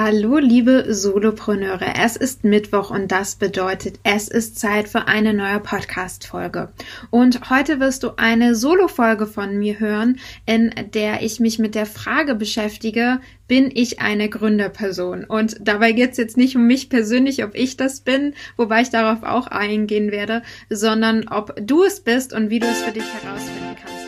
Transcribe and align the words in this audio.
Hallo, 0.00 0.38
liebe 0.38 0.94
Solopreneure. 0.94 1.94
Es 2.00 2.14
ist 2.14 2.44
Mittwoch 2.44 2.92
und 2.92 3.10
das 3.10 3.34
bedeutet, 3.34 3.98
es 4.04 4.28
ist 4.28 4.56
Zeit 4.56 4.86
für 4.86 5.08
eine 5.08 5.34
neue 5.34 5.58
Podcast-Folge. 5.58 6.68
Und 7.10 7.50
heute 7.50 7.80
wirst 7.80 8.04
du 8.04 8.10
eine 8.16 8.54
Solo-Folge 8.54 9.26
von 9.26 9.58
mir 9.58 9.80
hören, 9.80 10.20
in 10.46 10.72
der 10.94 11.22
ich 11.22 11.40
mich 11.40 11.58
mit 11.58 11.74
der 11.74 11.84
Frage 11.84 12.36
beschäftige, 12.36 13.18
bin 13.48 13.72
ich 13.74 14.00
eine 14.00 14.28
Gründerperson? 14.28 15.24
Und 15.24 15.56
dabei 15.60 15.90
geht 15.90 16.12
es 16.12 16.16
jetzt 16.16 16.36
nicht 16.36 16.54
um 16.54 16.68
mich 16.68 16.90
persönlich, 16.90 17.42
ob 17.42 17.56
ich 17.56 17.76
das 17.76 17.98
bin, 17.98 18.34
wobei 18.56 18.82
ich 18.82 18.90
darauf 18.90 19.24
auch 19.24 19.48
eingehen 19.48 20.12
werde, 20.12 20.42
sondern 20.70 21.26
ob 21.26 21.56
du 21.60 21.82
es 21.82 21.98
bist 21.98 22.32
und 22.32 22.50
wie 22.50 22.60
du 22.60 22.68
es 22.68 22.82
für 22.82 22.92
dich 22.92 23.02
herausfinden 23.02 23.74
kannst. 23.84 24.07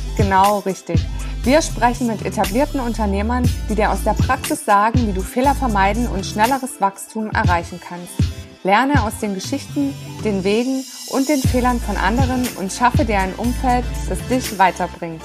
genau 0.21 0.59
richtig. 0.59 1.01
Wir 1.43 1.63
sprechen 1.63 2.05
mit 2.05 2.23
etablierten 2.23 2.79
Unternehmern, 2.79 3.49
die 3.67 3.75
dir 3.75 3.91
aus 3.91 4.03
der 4.03 4.13
Praxis 4.13 4.63
sagen, 4.63 5.07
wie 5.07 5.13
du 5.13 5.21
Fehler 5.21 5.55
vermeiden 5.55 6.07
und 6.07 6.25
schnelleres 6.25 6.79
Wachstum 6.79 7.31
erreichen 7.31 7.81
kannst. 7.83 8.13
Lerne 8.63 9.03
aus 9.03 9.17
den 9.19 9.33
Geschichten, 9.33 9.95
den 10.23 10.43
Wegen 10.43 10.83
und 11.09 11.27
den 11.27 11.39
Fehlern 11.39 11.79
von 11.79 11.97
anderen 11.97 12.47
und 12.59 12.71
schaffe 12.71 13.03
dir 13.03 13.17
ein 13.17 13.33
Umfeld, 13.33 13.85
das 14.09 14.19
dich 14.27 14.59
weiterbringt. 14.59 15.23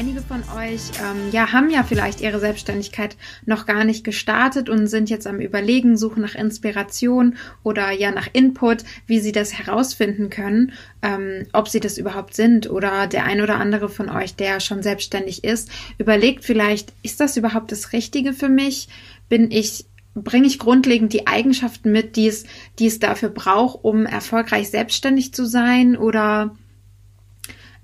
Einige 0.00 0.22
von 0.22 0.42
euch 0.56 0.80
ähm, 0.98 1.30
ja 1.30 1.52
haben 1.52 1.68
ja 1.68 1.82
vielleicht 1.82 2.22
ihre 2.22 2.40
Selbstständigkeit 2.40 3.18
noch 3.44 3.66
gar 3.66 3.84
nicht 3.84 4.02
gestartet 4.02 4.70
und 4.70 4.86
sind 4.86 5.10
jetzt 5.10 5.26
am 5.26 5.40
Überlegen, 5.40 5.98
suchen 5.98 6.22
nach 6.22 6.34
Inspiration 6.34 7.36
oder 7.64 7.90
ja 7.90 8.10
nach 8.10 8.26
Input, 8.32 8.82
wie 9.06 9.20
sie 9.20 9.32
das 9.32 9.52
herausfinden 9.52 10.30
können, 10.30 10.72
ähm, 11.02 11.46
ob 11.52 11.68
sie 11.68 11.80
das 11.80 11.98
überhaupt 11.98 12.32
sind 12.32 12.70
oder 12.70 13.08
der 13.08 13.24
ein 13.24 13.42
oder 13.42 13.56
andere 13.56 13.90
von 13.90 14.08
euch, 14.08 14.34
der 14.36 14.60
schon 14.60 14.82
selbstständig 14.82 15.44
ist, 15.44 15.70
überlegt 15.98 16.46
vielleicht, 16.46 16.94
ist 17.02 17.20
das 17.20 17.36
überhaupt 17.36 17.70
das 17.70 17.92
Richtige 17.92 18.32
für 18.32 18.48
mich? 18.48 18.88
Bin 19.28 19.50
ich 19.50 19.84
bringe 20.14 20.46
ich 20.46 20.58
grundlegend 20.58 21.12
die 21.12 21.26
Eigenschaften 21.26 21.92
mit, 21.92 22.16
die 22.16 22.26
es, 22.26 22.44
die 22.78 22.86
es 22.86 23.00
dafür 23.00 23.28
braucht, 23.28 23.84
um 23.84 24.06
erfolgreich 24.06 24.70
selbstständig 24.70 25.34
zu 25.34 25.44
sein 25.44 25.94
oder 25.94 26.56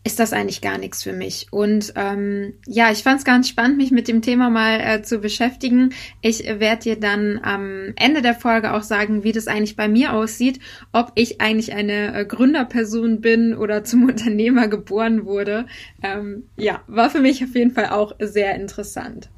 ist 0.07 0.21
das 0.21 0.33
eigentlich 0.33 0.61
gar 0.61 0.79
nichts 0.79 1.03
für 1.03 1.13
mich. 1.13 1.49
Und 1.51 1.93
ähm, 1.97 2.55
ja, 2.65 2.93
ich 2.93 3.03
fand 3.03 3.19
es 3.19 3.25
ganz 3.25 3.49
spannend, 3.49 3.77
mich 3.77 3.91
mit 3.91 4.07
dem 4.07 4.23
Thema 4.23 4.51
mal 4.51 4.79
äh, 4.81 5.03
zu 5.03 5.19
beschäftigen. 5.19 5.95
Ich 6.23 6.45
werde 6.45 6.83
dir 6.85 7.01
dann 7.01 7.41
am 7.43 7.93
Ende 7.97 8.23
der 8.23 8.35
Folge 8.35 8.73
auch 8.73 8.85
sagen, 8.85 9.25
wie 9.25 9.33
das 9.33 9.49
eigentlich 9.49 9.75
bei 9.75 9.89
mir 9.89 10.13
aussieht, 10.13 10.61
ob 10.93 11.11
ich 11.17 11.41
eigentlich 11.41 11.73
eine 11.75 12.15
äh, 12.15 12.25
Gründerperson 12.25 13.21
bin 13.21 13.57
oder 13.57 13.83
zum 13.83 14.05
Unternehmer 14.09 14.69
geboren 14.69 15.27
wurde. 15.27 15.67
Ähm, 16.05 16.45
ja, 16.57 16.83
war 16.87 17.11
für 17.11 17.21
mich 17.21 17.43
auf 17.43 17.57
jeden 17.57 17.73
Fall 17.73 17.87
auch 17.87 18.15
sehr 18.21 18.55
interessant. 18.55 19.29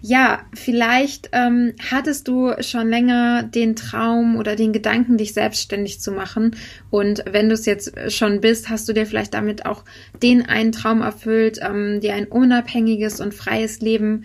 Ja, 0.00 0.40
vielleicht 0.54 1.30
ähm, 1.32 1.72
hattest 1.90 2.28
du 2.28 2.52
schon 2.60 2.88
länger 2.88 3.42
den 3.42 3.76
Traum 3.76 4.36
oder 4.36 4.56
den 4.56 4.72
Gedanken, 4.72 5.16
dich 5.16 5.34
selbstständig 5.34 6.00
zu 6.00 6.12
machen. 6.12 6.56
Und 6.90 7.24
wenn 7.30 7.48
du 7.48 7.54
es 7.54 7.66
jetzt 7.66 7.92
schon 8.12 8.40
bist, 8.40 8.68
hast 8.68 8.88
du 8.88 8.92
dir 8.92 9.06
vielleicht 9.06 9.34
damit 9.34 9.66
auch 9.66 9.84
den 10.22 10.46
einen 10.46 10.72
Traum 10.72 11.02
erfüllt, 11.02 11.58
ähm, 11.62 12.00
dir 12.00 12.14
ein 12.14 12.26
unabhängiges 12.26 13.20
und 13.20 13.34
freies 13.34 13.80
Leben 13.80 14.24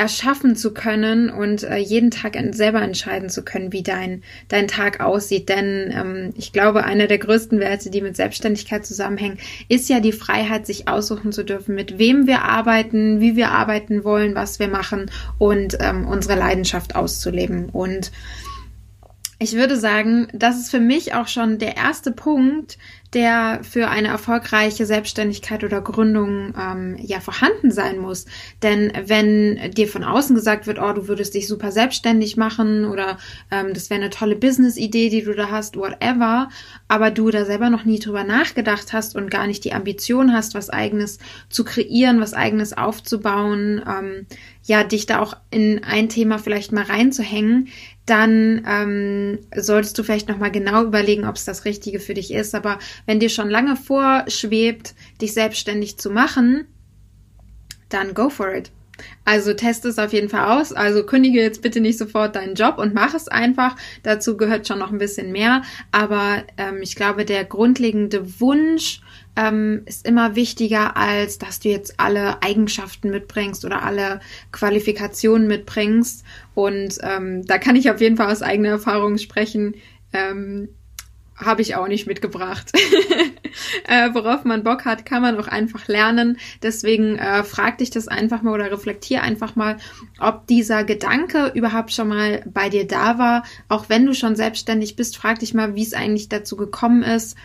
erschaffen 0.00 0.56
zu 0.56 0.72
können 0.72 1.28
und 1.28 1.62
äh, 1.62 1.76
jeden 1.76 2.10
Tag 2.10 2.38
selber 2.52 2.80
entscheiden 2.80 3.28
zu 3.28 3.42
können, 3.44 3.70
wie 3.70 3.82
dein, 3.82 4.22
dein 4.48 4.66
Tag 4.66 5.00
aussieht. 5.00 5.50
Denn 5.50 5.92
ähm, 5.94 6.32
ich 6.38 6.54
glaube, 6.54 6.84
einer 6.84 7.06
der 7.06 7.18
größten 7.18 7.60
Werte, 7.60 7.90
die 7.90 8.00
mit 8.00 8.16
Selbstständigkeit 8.16 8.86
zusammenhängen, 8.86 9.36
ist 9.68 9.90
ja 9.90 10.00
die 10.00 10.12
Freiheit, 10.12 10.64
sich 10.64 10.88
aussuchen 10.88 11.32
zu 11.32 11.44
dürfen, 11.44 11.74
mit 11.74 11.98
wem 11.98 12.26
wir 12.26 12.44
arbeiten, 12.44 13.20
wie 13.20 13.36
wir 13.36 13.50
arbeiten 13.50 14.02
wollen, 14.02 14.34
was 14.34 14.58
wir 14.58 14.68
machen 14.68 15.10
und 15.36 15.76
ähm, 15.80 16.08
unsere 16.08 16.38
Leidenschaft 16.38 16.96
auszuleben. 16.96 17.68
Und 17.68 18.10
ich 19.42 19.54
würde 19.54 19.76
sagen, 19.76 20.28
das 20.34 20.60
ist 20.60 20.70
für 20.70 20.80
mich 20.80 21.14
auch 21.14 21.26
schon 21.26 21.58
der 21.58 21.74
erste 21.74 22.12
Punkt, 22.12 22.76
der 23.14 23.60
für 23.62 23.88
eine 23.88 24.08
erfolgreiche 24.08 24.84
Selbstständigkeit 24.84 25.64
oder 25.64 25.80
Gründung 25.80 26.54
ähm, 26.56 26.96
ja 27.00 27.20
vorhanden 27.20 27.70
sein 27.70 27.98
muss. 27.98 28.26
Denn 28.62 28.92
wenn 29.06 29.72
dir 29.72 29.88
von 29.88 30.04
außen 30.04 30.36
gesagt 30.36 30.66
wird, 30.66 30.78
oh, 30.78 30.92
du 30.92 31.08
würdest 31.08 31.34
dich 31.34 31.48
super 31.48 31.72
selbstständig 31.72 32.36
machen 32.36 32.84
oder 32.84 33.16
ähm, 33.50 33.72
das 33.72 33.88
wäre 33.88 34.02
eine 34.02 34.10
tolle 34.10 34.36
Business-Idee, 34.36 35.08
die 35.08 35.22
du 35.22 35.34
da 35.34 35.50
hast, 35.50 35.74
whatever, 35.74 36.50
aber 36.86 37.10
du 37.10 37.30
da 37.30 37.46
selber 37.46 37.70
noch 37.70 37.84
nie 37.86 37.98
drüber 37.98 38.24
nachgedacht 38.24 38.92
hast 38.92 39.16
und 39.16 39.30
gar 39.30 39.46
nicht 39.46 39.64
die 39.64 39.72
Ambition 39.72 40.34
hast, 40.34 40.54
was 40.54 40.68
eigenes 40.68 41.18
zu 41.48 41.64
kreieren, 41.64 42.20
was 42.20 42.34
eigenes 42.34 42.76
aufzubauen, 42.76 43.82
ähm, 43.88 44.26
ja, 44.64 44.84
dich 44.84 45.06
da 45.06 45.18
auch 45.20 45.34
in 45.50 45.82
ein 45.82 46.10
Thema 46.10 46.38
vielleicht 46.38 46.70
mal 46.70 46.84
reinzuhängen, 46.84 47.68
dann 48.10 48.64
ähm, 48.66 49.38
solltest 49.56 49.96
du 49.96 50.02
vielleicht 50.02 50.28
nochmal 50.28 50.50
genau 50.50 50.82
überlegen, 50.84 51.24
ob 51.24 51.36
es 51.36 51.44
das 51.44 51.64
Richtige 51.64 52.00
für 52.00 52.14
dich 52.14 52.32
ist. 52.32 52.56
Aber 52.56 52.80
wenn 53.06 53.20
dir 53.20 53.28
schon 53.28 53.48
lange 53.48 53.76
vorschwebt, 53.76 54.94
dich 55.20 55.32
selbstständig 55.32 55.96
zu 55.96 56.10
machen, 56.10 56.66
dann 57.88 58.12
go 58.12 58.28
for 58.28 58.52
it. 58.52 58.72
Also 59.24 59.54
teste 59.54 59.88
es 59.88 59.98
auf 59.98 60.12
jeden 60.12 60.28
Fall 60.28 60.60
aus. 60.60 60.72
Also 60.72 61.04
kündige 61.04 61.40
jetzt 61.40 61.62
bitte 61.62 61.80
nicht 61.80 61.98
sofort 61.98 62.34
deinen 62.34 62.54
Job 62.54 62.78
und 62.78 62.94
mach 62.94 63.14
es 63.14 63.28
einfach. 63.28 63.76
Dazu 64.02 64.36
gehört 64.36 64.66
schon 64.66 64.80
noch 64.80 64.90
ein 64.90 64.98
bisschen 64.98 65.30
mehr. 65.30 65.62
Aber 65.92 66.42
ähm, 66.58 66.82
ich 66.82 66.96
glaube, 66.96 67.24
der 67.24 67.44
grundlegende 67.44 68.40
Wunsch 68.40 69.00
ähm, 69.36 69.82
ist 69.86 70.06
immer 70.06 70.34
wichtiger, 70.36 70.96
als 70.96 71.38
dass 71.38 71.60
du 71.60 71.68
jetzt 71.68 71.98
alle 71.98 72.42
Eigenschaften 72.42 73.10
mitbringst 73.10 73.64
oder 73.64 73.82
alle 73.82 74.20
Qualifikationen 74.52 75.46
mitbringst. 75.46 76.24
Und 76.54 76.98
ähm, 77.02 77.44
da 77.46 77.58
kann 77.58 77.76
ich 77.76 77.90
auf 77.90 78.00
jeden 78.00 78.16
Fall 78.16 78.30
aus 78.30 78.42
eigener 78.42 78.70
Erfahrung 78.70 79.18
sprechen. 79.18 79.74
Ähm, 80.12 80.68
habe 81.36 81.62
ich 81.62 81.74
auch 81.74 81.88
nicht 81.88 82.06
mitgebracht. 82.06 82.70
äh, 83.88 84.10
worauf 84.12 84.44
man 84.44 84.62
Bock 84.62 84.84
hat, 84.84 85.06
kann 85.06 85.22
man 85.22 85.38
auch 85.38 85.48
einfach 85.48 85.88
lernen. 85.88 86.38
Deswegen 86.62 87.16
äh, 87.16 87.44
frag 87.44 87.78
dich 87.78 87.90
das 87.90 88.08
einfach 88.08 88.42
mal 88.42 88.52
oder 88.52 88.70
reflektier 88.70 89.22
einfach 89.22 89.56
mal, 89.56 89.78
ob 90.18 90.46
dieser 90.48 90.84
Gedanke 90.84 91.52
überhaupt 91.54 91.92
schon 91.92 92.08
mal 92.08 92.42
bei 92.52 92.68
dir 92.68 92.86
da 92.86 93.18
war. 93.18 93.44
Auch 93.68 93.88
wenn 93.88 94.04
du 94.04 94.14
schon 94.14 94.36
selbstständig 94.36 94.96
bist, 94.96 95.16
frag 95.16 95.38
dich 95.38 95.54
mal, 95.54 95.74
wie 95.74 95.82
es 95.82 95.94
eigentlich 95.94 96.28
dazu 96.28 96.56
gekommen 96.56 97.02
ist 97.02 97.36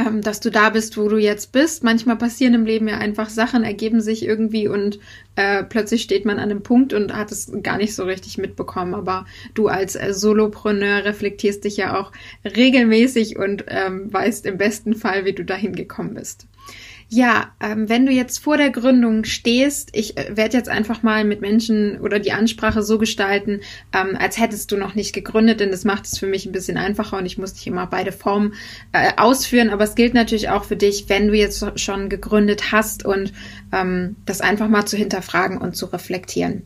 ähm, 0.00 0.22
dass 0.22 0.40
du 0.40 0.50
da 0.50 0.70
bist, 0.70 0.96
wo 0.96 1.08
du 1.08 1.18
jetzt 1.18 1.52
bist. 1.52 1.84
Manchmal 1.84 2.16
passieren 2.16 2.54
im 2.54 2.64
Leben 2.64 2.88
ja 2.88 2.98
einfach 2.98 3.28
Sachen, 3.28 3.64
ergeben 3.64 4.00
sich 4.00 4.24
irgendwie 4.24 4.68
und 4.68 4.98
äh, 5.36 5.62
plötzlich 5.64 6.02
steht 6.02 6.24
man 6.24 6.38
an 6.38 6.50
einem 6.50 6.62
Punkt 6.62 6.92
und 6.92 7.14
hat 7.14 7.32
es 7.32 7.50
gar 7.62 7.76
nicht 7.76 7.94
so 7.94 8.04
richtig 8.04 8.38
mitbekommen. 8.38 8.94
Aber 8.94 9.26
du 9.54 9.68
als 9.68 9.96
äh, 9.96 10.12
Solopreneur 10.12 11.04
reflektierst 11.04 11.64
dich 11.64 11.76
ja 11.76 11.98
auch 11.98 12.12
regelmäßig 12.44 13.38
und 13.38 13.64
ähm, 13.68 14.12
weißt 14.12 14.46
im 14.46 14.58
besten 14.58 14.94
Fall, 14.94 15.24
wie 15.24 15.32
du 15.32 15.44
dahin 15.44 15.74
gekommen 15.74 16.14
bist. 16.14 16.46
Ja, 17.12 17.50
ähm, 17.60 17.88
wenn 17.88 18.06
du 18.06 18.12
jetzt 18.12 18.38
vor 18.38 18.56
der 18.56 18.70
Gründung 18.70 19.24
stehst, 19.24 19.90
ich 19.94 20.16
äh, 20.16 20.36
werde 20.36 20.56
jetzt 20.56 20.68
einfach 20.68 21.02
mal 21.02 21.24
mit 21.24 21.40
Menschen 21.40 22.00
oder 22.00 22.20
die 22.20 22.30
Ansprache 22.30 22.84
so 22.84 22.98
gestalten, 22.98 23.62
ähm, 23.92 24.16
als 24.16 24.38
hättest 24.38 24.70
du 24.70 24.76
noch 24.76 24.94
nicht 24.94 25.12
gegründet, 25.12 25.58
denn 25.58 25.72
das 25.72 25.84
macht 25.84 26.06
es 26.06 26.18
für 26.18 26.28
mich 26.28 26.46
ein 26.46 26.52
bisschen 26.52 26.76
einfacher 26.76 27.18
und 27.18 27.26
ich 27.26 27.36
muss 27.36 27.54
nicht 27.54 27.66
immer 27.66 27.88
beide 27.88 28.12
Formen 28.12 28.54
äh, 28.92 29.10
ausführen. 29.16 29.70
Aber 29.70 29.82
es 29.82 29.96
gilt 29.96 30.14
natürlich 30.14 30.50
auch 30.50 30.62
für 30.62 30.76
dich, 30.76 31.08
wenn 31.08 31.26
du 31.26 31.34
jetzt 31.34 31.80
schon 31.80 32.10
gegründet 32.10 32.70
hast 32.70 33.04
und 33.04 33.32
ähm, 33.72 34.14
das 34.24 34.40
einfach 34.40 34.68
mal 34.68 34.86
zu 34.86 34.96
hinterfragen 34.96 35.58
und 35.58 35.74
zu 35.74 35.86
reflektieren. 35.86 36.62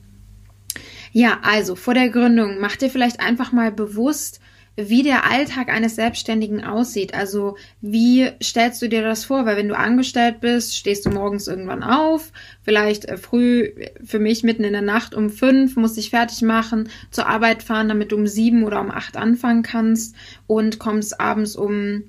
Ja, 1.13 1.39
also 1.43 1.75
vor 1.75 1.95
der 1.95 2.11
Gründung 2.11 2.59
mach 2.61 2.77
dir 2.77 2.91
vielleicht 2.91 3.21
einfach 3.21 3.53
mal 3.53 3.73
bewusst, 3.73 4.41
wie 4.77 5.03
der 5.03 5.31
Alltag 5.31 5.69
eines 5.69 5.97
Selbstständigen 5.97 6.65
aussieht. 6.65 7.15
Also 7.15 7.57
wie 7.81 8.31
stellst 8.43 8.83
du 8.83 8.89
dir 8.89 9.03
das 9.03 9.25
vor? 9.25 9.47
Weil 9.47 9.57
wenn 9.57 9.69
du 9.69 9.77
angestellt 9.77 10.41
bist, 10.41 10.77
stehst 10.77 11.07
du 11.07 11.11
morgens 11.11 11.47
irgendwann 11.47 11.83
auf, 11.83 12.33
vielleicht 12.63 13.05
äh, 13.05 13.17
früh, 13.17 13.73
für 14.05 14.19
mich 14.19 14.43
mitten 14.43 14.65
in 14.65 14.73
der 14.73 14.83
Nacht 14.83 15.15
um 15.15 15.31
fünf, 15.31 15.77
musst 15.77 15.97
dich 15.97 16.11
fertig 16.11 16.43
machen, 16.43 16.89
zur 17.11 17.27
Arbeit 17.27 17.63
fahren, 17.63 17.89
damit 17.89 18.13
du 18.13 18.17
um 18.17 18.27
sieben 18.27 18.65
oder 18.65 18.81
um 18.81 18.91
acht 18.91 19.17
anfangen 19.17 19.63
kannst 19.63 20.17
und 20.47 20.79
kommst 20.79 21.21
abends 21.21 21.55
um 21.57 22.05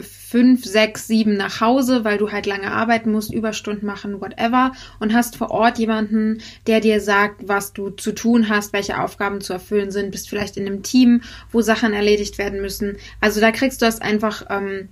fünf, 0.00 0.64
sechs, 0.64 1.06
sieben 1.06 1.36
nach 1.36 1.60
Hause, 1.60 2.04
weil 2.04 2.18
du 2.18 2.32
halt 2.32 2.46
lange 2.46 2.70
arbeiten 2.70 3.12
musst, 3.12 3.32
Überstunden 3.32 3.86
machen, 3.86 4.20
whatever, 4.20 4.72
und 5.00 5.12
hast 5.12 5.36
vor 5.36 5.50
Ort 5.50 5.78
jemanden, 5.78 6.40
der 6.66 6.80
dir 6.80 7.00
sagt, 7.00 7.48
was 7.48 7.72
du 7.72 7.90
zu 7.90 8.12
tun 8.12 8.48
hast, 8.48 8.72
welche 8.72 9.00
Aufgaben 9.00 9.40
zu 9.40 9.52
erfüllen 9.52 9.90
sind, 9.90 10.10
bist 10.10 10.28
vielleicht 10.28 10.56
in 10.56 10.66
einem 10.66 10.82
Team, 10.82 11.22
wo 11.50 11.60
Sachen 11.60 11.92
erledigt 11.92 12.38
werden 12.38 12.60
müssen. 12.60 12.96
Also 13.20 13.40
da 13.40 13.50
kriegst 13.50 13.82
du 13.82 13.86
das 13.86 14.00
einfach 14.00 14.46
ähm, 14.50 14.88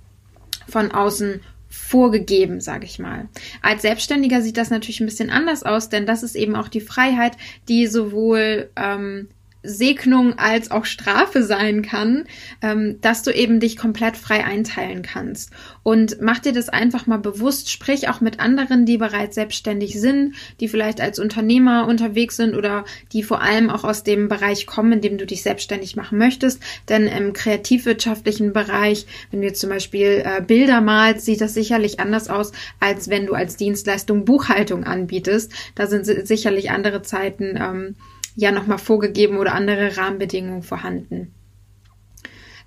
von 0.67 0.91
außen 0.91 1.41
vorgegeben, 1.69 2.59
sage 2.59 2.85
ich 2.85 2.99
mal. 2.99 3.29
Als 3.61 3.81
Selbstständiger 3.81 4.41
sieht 4.41 4.57
das 4.57 4.69
natürlich 4.69 4.99
ein 4.99 5.05
bisschen 5.05 5.29
anders 5.29 5.63
aus, 5.63 5.89
denn 5.89 6.05
das 6.05 6.21
ist 6.21 6.35
eben 6.35 6.55
auch 6.55 6.67
die 6.67 6.81
Freiheit, 6.81 7.37
die 7.69 7.87
sowohl 7.87 8.69
ähm, 8.75 9.29
Segnung 9.63 10.37
als 10.37 10.71
auch 10.71 10.85
Strafe 10.85 11.43
sein 11.43 11.81
kann, 11.81 12.25
ähm, 12.61 12.99
dass 13.01 13.23
du 13.23 13.31
eben 13.31 13.59
dich 13.59 13.77
komplett 13.77 14.17
frei 14.17 14.43
einteilen 14.43 15.01
kannst. 15.03 15.51
Und 15.83 16.17
mach 16.21 16.39
dir 16.39 16.53
das 16.53 16.69
einfach 16.69 17.07
mal 17.07 17.17
bewusst, 17.17 17.69
sprich 17.69 18.09
auch 18.09 18.21
mit 18.21 18.39
anderen, 18.39 18.85
die 18.85 18.97
bereits 18.97 19.35
selbstständig 19.35 19.99
sind, 19.99 20.35
die 20.59 20.67
vielleicht 20.67 21.01
als 21.01 21.19
Unternehmer 21.19 21.87
unterwegs 21.87 22.37
sind 22.37 22.55
oder 22.55 22.85
die 23.13 23.23
vor 23.23 23.41
allem 23.41 23.69
auch 23.69 23.83
aus 23.83 24.03
dem 24.03 24.27
Bereich 24.27 24.65
kommen, 24.65 24.93
in 24.93 25.01
dem 25.01 25.17
du 25.17 25.25
dich 25.25 25.43
selbstständig 25.43 25.95
machen 25.95 26.17
möchtest. 26.17 26.61
Denn 26.89 27.07
im 27.07 27.33
kreativwirtschaftlichen 27.33 28.53
Bereich, 28.53 29.05
wenn 29.29 29.41
du 29.41 29.47
jetzt 29.47 29.61
zum 29.61 29.69
Beispiel 29.69 30.23
äh, 30.25 30.41
Bilder 30.41 30.81
malst, 30.81 31.25
sieht 31.25 31.41
das 31.41 31.53
sicherlich 31.53 31.99
anders 31.99 32.29
aus, 32.29 32.51
als 32.79 33.09
wenn 33.09 33.25
du 33.25 33.33
als 33.33 33.57
Dienstleistung 33.57 34.25
Buchhaltung 34.25 34.83
anbietest. 34.83 35.51
Da 35.75 35.87
sind 35.87 36.05
sicherlich 36.05 36.71
andere 36.71 37.01
Zeiten. 37.01 37.57
Ähm, 37.57 37.95
ja 38.41 38.51
nochmal 38.51 38.79
vorgegeben 38.79 39.37
oder 39.37 39.53
andere 39.53 39.95
Rahmenbedingungen 39.97 40.63
vorhanden. 40.63 41.33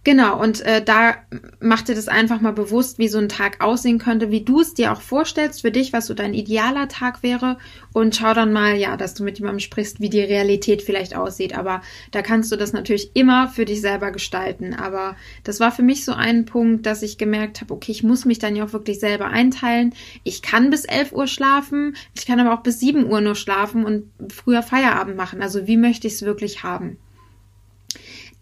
Genau, 0.05 0.39
und 0.39 0.61
äh, 0.61 0.85
da 0.85 1.17
mach 1.61 1.81
dir 1.81 1.95
das 1.95 2.09
einfach 2.09 2.43
mal 2.43 2.53
bewusst, 2.53 2.99
wie 2.99 3.09
so 3.09 3.17
ein 3.17 3.31
Tag 3.31 3.65
aussehen 3.65 3.99
könnte, 3.99 4.31
wie 4.31 4.43
du 4.43 4.61
es 4.61 4.75
dir 4.75 4.93
auch 4.93 5.01
vorstellst 5.01 5.63
für 5.63 5.71
dich, 5.71 5.95
was 5.95 6.07
so 6.07 6.13
dein 6.13 6.35
idealer 6.35 6.89
Tag 6.89 7.23
wäre. 7.23 7.57
Und 7.95 8.15
schau 8.15 8.35
dann 8.35 8.53
mal, 8.53 8.77
ja, 8.77 8.99
dass 8.99 9.15
du 9.15 9.25
mit 9.25 9.39
jemandem 9.39 9.61
sprichst, 9.61 10.01
wie 10.01 10.11
die 10.11 10.21
Realität 10.21 10.83
vielleicht 10.83 11.17
aussieht. 11.17 11.57
Aber 11.57 11.81
da 12.11 12.21
kannst 12.21 12.53
du 12.53 12.57
das 12.57 12.75
natürlich 12.75 13.13
immer 13.15 13.49
für 13.49 13.65
dich 13.65 13.81
selber 13.81 14.11
gestalten. 14.11 14.75
Aber 14.75 15.17
das 15.43 15.59
war 15.59 15.73
für 15.73 15.83
mich 15.83 16.05
so 16.05 16.13
ein 16.13 16.45
Punkt, 16.45 16.85
dass 16.85 17.01
ich 17.01 17.17
gemerkt 17.17 17.63
habe, 17.63 17.73
okay, 17.73 17.93
ich 17.93 18.03
muss 18.03 18.27
mich 18.27 18.39
dann 18.39 18.57
ja 18.57 18.67
auch 18.67 18.75
wirklich 18.75 19.01
selber 19.01 19.29
einteilen. 19.29 19.95
Ich 20.23 20.43
kann 20.43 20.69
bis 20.69 20.85
11 20.85 21.13
Uhr 21.13 21.27
schlafen, 21.27 21.97
ich 22.15 22.27
kann 22.27 22.41
aber 22.41 22.53
auch 22.53 22.63
bis 22.63 22.79
7 22.79 23.07
Uhr 23.07 23.23
nur 23.23 23.37
schlafen 23.37 23.87
und 23.87 24.11
früher 24.31 24.63
Feierabend 24.63 25.17
machen. 25.17 25.41
Also 25.41 25.67
wie 25.67 25.79
möchte 25.79 26.07
ich 26.07 26.13
es 26.15 26.23
wirklich 26.23 26.63
haben? 26.63 26.99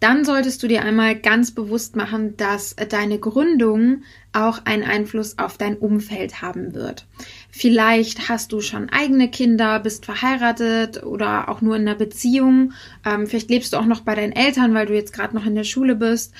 Dann 0.03 0.25
solltest 0.25 0.61
du 0.61 0.67
dir 0.67 0.83
einmal 0.83 1.15
ganz 1.15 1.51
bewusst 1.51 1.95
machen, 1.95 2.35
dass 2.35 2.75
deine 2.89 3.19
Gründung 3.19 4.03
auch 4.33 4.65
einen 4.65 4.83
Einfluss 4.83 5.37
auf 5.37 5.57
dein 5.57 5.77
Umfeld 5.77 6.41
haben 6.41 6.73
wird. 6.73 7.05
Vielleicht 7.49 8.27
hast 8.27 8.51
du 8.51 8.59
schon 8.59 8.89
eigene 8.89 9.31
Kinder, 9.31 9.79
bist 9.79 10.03
verheiratet 10.03 11.03
oder 11.03 11.47
auch 11.47 11.61
nur 11.61 11.77
in 11.77 11.83
einer 11.83 11.95
Beziehung. 11.95 12.73
Ähm, 13.05 13.27
vielleicht 13.27 13.49
lebst 13.49 13.71
du 13.71 13.77
auch 13.77 13.85
noch 13.85 14.01
bei 14.01 14.13
deinen 14.13 14.33
Eltern, 14.33 14.73
weil 14.73 14.87
du 14.87 14.93
jetzt 14.93 15.13
gerade 15.13 15.33
noch 15.35 15.45
in 15.45 15.55
der 15.55 15.63
Schule 15.63 15.95
bist. 15.95 16.33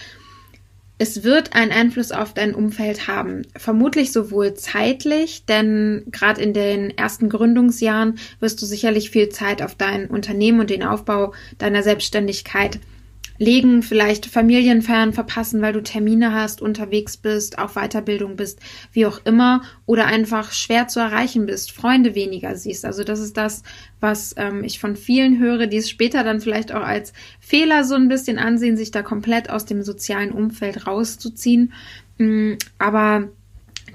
Es 0.98 1.24
wird 1.24 1.56
einen 1.56 1.72
Einfluss 1.72 2.12
auf 2.12 2.34
dein 2.34 2.56
Umfeld 2.56 3.08
haben. 3.08 3.44
Vermutlich 3.56 4.12
sowohl 4.12 4.56
zeitlich, 4.56 5.46
denn 5.46 6.04
gerade 6.12 6.42
in 6.42 6.54
den 6.54 6.98
ersten 6.98 7.30
Gründungsjahren 7.30 8.20
wirst 8.42 8.62
du 8.62 8.66
sicherlich 8.66 9.10
viel 9.10 9.30
Zeit 9.30 9.62
auf 9.62 9.76
dein 9.76 10.08
Unternehmen 10.08 10.60
und 10.60 10.70
den 10.70 10.84
Aufbau 10.84 11.34
deiner 11.60 11.82
Selbstständigkeit 11.82 12.82
legen, 13.38 13.84
vielleicht 13.84 14.26
Familienfeiern 14.26 15.14
verpassen, 15.14 15.62
weil 15.62 15.74
du 15.74 15.82
Termine 15.82 16.34
hast, 16.34 16.62
unterwegs 16.62 17.18
bist, 17.18 17.58
auf 17.58 17.74
Weiterbildung 17.74 18.36
bist, 18.36 18.60
wie 18.92 19.06
auch 19.06 19.22
immer, 19.26 19.64
oder 19.86 20.06
einfach 20.06 20.52
schwer 20.52 20.88
zu 20.88 21.00
erreichen 21.00 21.46
bist, 21.46 21.72
Freunde 21.72 22.16
weniger 22.16 22.56
siehst. 22.56 22.86
Also 22.86 23.04
das 23.04 23.20
ist 23.20 23.38
das, 23.38 23.64
was 24.00 24.36
ähm, 24.38 24.64
ich 24.64 24.80
von 24.80 24.96
vielen 24.96 25.40
höre, 25.40 25.68
die 25.68 25.78
es 25.78 25.90
später 25.90 26.24
dann 26.24 26.42
vielleicht 26.42 26.72
auch 26.74 26.84
als 26.84 27.14
Fehler 27.40 27.84
so 27.84 27.96
ein 27.96 28.08
bisschen 28.08 28.38
ansehen, 28.38 28.78
sich 28.78 28.92
da 28.92 29.02
komplett 29.02 29.50
aus 29.50 29.66
dem 29.66 29.84
sozialen 29.84 30.32
Umfeld 30.32 30.88
rauszuziehen. 30.88 31.74
Mm, 32.18 32.54
aber 32.78 33.30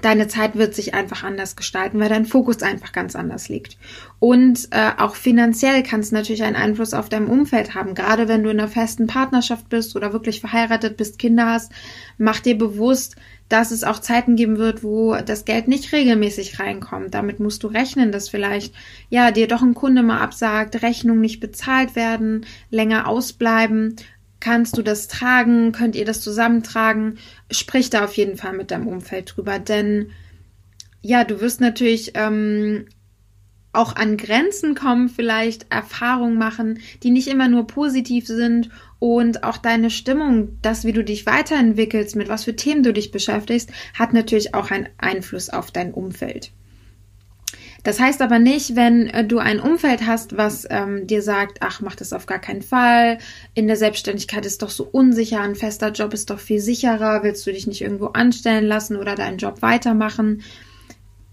deine 0.01 0.27
Zeit 0.27 0.55
wird 0.55 0.73
sich 0.73 0.93
einfach 0.93 1.23
anders 1.23 1.55
gestalten, 1.55 1.99
weil 1.99 2.09
dein 2.09 2.25
Fokus 2.25 2.61
einfach 2.61 2.91
ganz 2.91 3.15
anders 3.15 3.49
liegt. 3.49 3.77
Und 4.19 4.67
äh, 4.71 4.91
auch 4.97 5.15
finanziell 5.15 5.83
kann 5.83 5.99
es 5.99 6.11
natürlich 6.11 6.43
einen 6.43 6.55
Einfluss 6.55 6.93
auf 6.93 7.09
dein 7.09 7.27
Umfeld 7.27 7.75
haben. 7.75 7.95
Gerade 7.95 8.27
wenn 8.27 8.43
du 8.43 8.49
in 8.49 8.59
einer 8.59 8.69
festen 8.69 9.07
Partnerschaft 9.07 9.69
bist 9.69 9.95
oder 9.95 10.13
wirklich 10.13 10.39
verheiratet 10.39 10.97
bist, 10.97 11.19
Kinder 11.19 11.47
hast, 11.47 11.71
mach 12.17 12.39
dir 12.39 12.57
bewusst, 12.57 13.15
dass 13.49 13.71
es 13.71 13.83
auch 13.83 13.99
Zeiten 13.99 14.35
geben 14.35 14.57
wird, 14.57 14.83
wo 14.83 15.15
das 15.15 15.43
Geld 15.43 15.67
nicht 15.67 15.91
regelmäßig 15.91 16.59
reinkommt. 16.59 17.13
Damit 17.13 17.39
musst 17.39 17.63
du 17.63 17.67
rechnen, 17.67 18.11
dass 18.11 18.29
vielleicht 18.29 18.75
ja 19.09 19.31
dir 19.31 19.47
doch 19.47 19.63
ein 19.63 19.73
Kunde 19.73 20.03
mal 20.03 20.19
absagt, 20.19 20.83
Rechnungen 20.83 21.21
nicht 21.21 21.39
bezahlt 21.39 21.95
werden, 21.95 22.45
länger 22.69 23.07
ausbleiben 23.07 23.95
Kannst 24.39 24.77
du 24.77 24.81
das 24.81 25.07
tragen? 25.07 25.71
Könnt 25.71 25.95
ihr 25.95 26.05
das 26.05 26.21
zusammentragen? 26.21 27.17
Sprich 27.51 27.89
da 27.89 28.05
auf 28.05 28.13
jeden 28.13 28.37
Fall 28.37 28.53
mit 28.53 28.71
deinem 28.71 28.87
Umfeld 28.87 29.35
drüber, 29.35 29.59
denn 29.59 30.11
ja, 31.01 31.23
du 31.23 31.39
wirst 31.41 31.61
natürlich 31.61 32.11
ähm, 32.15 32.85
auch 33.71 33.95
an 33.95 34.17
Grenzen 34.17 34.75
kommen, 34.75 35.09
vielleicht 35.09 35.71
Erfahrungen 35.71 36.37
machen, 36.37 36.79
die 37.03 37.11
nicht 37.11 37.27
immer 37.27 37.47
nur 37.47 37.67
positiv 37.67 38.27
sind 38.27 38.69
und 38.97 39.43
auch 39.43 39.57
deine 39.57 39.89
Stimmung, 39.89 40.57
das, 40.61 40.85
wie 40.85 40.91
du 40.91 41.03
dich 41.03 41.25
weiterentwickelst, 41.25 42.15
mit 42.15 42.29
was 42.29 42.43
für 42.43 42.55
Themen 42.55 42.83
du 42.83 42.91
dich 42.91 43.11
beschäftigst, 43.11 43.71
hat 43.93 44.13
natürlich 44.13 44.53
auch 44.53 44.71
einen 44.71 44.89
Einfluss 44.97 45.49
auf 45.49 45.71
dein 45.71 45.93
Umfeld. 45.93 46.51
Das 47.83 47.99
heißt 47.99 48.21
aber 48.21 48.39
nicht, 48.39 48.75
wenn 48.75 49.07
äh, 49.07 49.25
du 49.25 49.39
ein 49.39 49.59
Umfeld 49.59 50.05
hast, 50.05 50.37
was 50.37 50.67
ähm, 50.69 51.07
dir 51.07 51.21
sagt, 51.21 51.59
ach, 51.61 51.81
mach 51.81 51.95
das 51.95 52.13
auf 52.13 52.25
gar 52.25 52.39
keinen 52.39 52.61
Fall, 52.61 53.19
in 53.53 53.67
der 53.67 53.77
Selbstständigkeit 53.77 54.45
ist 54.45 54.61
doch 54.61 54.69
so 54.69 54.87
unsicher, 54.91 55.41
ein 55.41 55.55
fester 55.55 55.91
Job 55.91 56.13
ist 56.13 56.29
doch 56.29 56.39
viel 56.39 56.59
sicherer, 56.59 57.23
willst 57.23 57.45
du 57.47 57.53
dich 57.53 57.67
nicht 57.67 57.81
irgendwo 57.81 58.07
anstellen 58.07 58.65
lassen 58.65 58.97
oder 58.97 59.15
deinen 59.15 59.37
Job 59.37 59.61
weitermachen, 59.61 60.43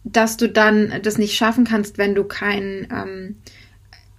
dass 0.05 0.37
du 0.37 0.49
dann 0.49 1.01
das 1.03 1.19
nicht 1.19 1.35
schaffen 1.35 1.65
kannst, 1.65 1.99
wenn 1.99 2.15
du 2.15 2.25
kein 2.25 2.87
ähm, 2.93 3.37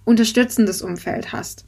unterstützendes 0.04 0.82
Umfeld 0.82 1.32
hast. 1.32 1.64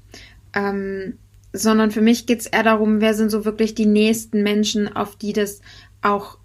Ähm, 0.54 1.14
sondern 1.52 1.90
für 1.90 2.02
mich 2.02 2.26
geht 2.26 2.40
es 2.40 2.46
eher 2.46 2.62
darum, 2.62 3.00
wer 3.00 3.14
sind 3.14 3.30
so 3.30 3.44
wirklich 3.44 3.74
die 3.74 3.86
nächsten 3.86 4.42
Menschen, 4.42 4.94
auf 4.94 5.16
die 5.16 5.32
das 5.32 5.60
auch 6.02 6.38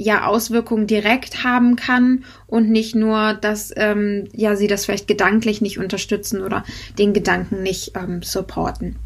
ja 0.00 0.26
Auswirkungen 0.26 0.86
direkt 0.86 1.44
haben 1.44 1.76
kann 1.76 2.24
und 2.46 2.70
nicht 2.70 2.94
nur, 2.94 3.34
dass 3.34 3.72
ähm, 3.76 4.28
ja 4.32 4.56
sie 4.56 4.66
das 4.66 4.84
vielleicht 4.84 5.08
gedanklich 5.08 5.60
nicht 5.60 5.78
unterstützen 5.78 6.42
oder 6.42 6.64
den 6.98 7.12
Gedanken 7.12 7.62
nicht 7.62 7.92
ähm, 7.96 8.22
supporten. 8.22 8.96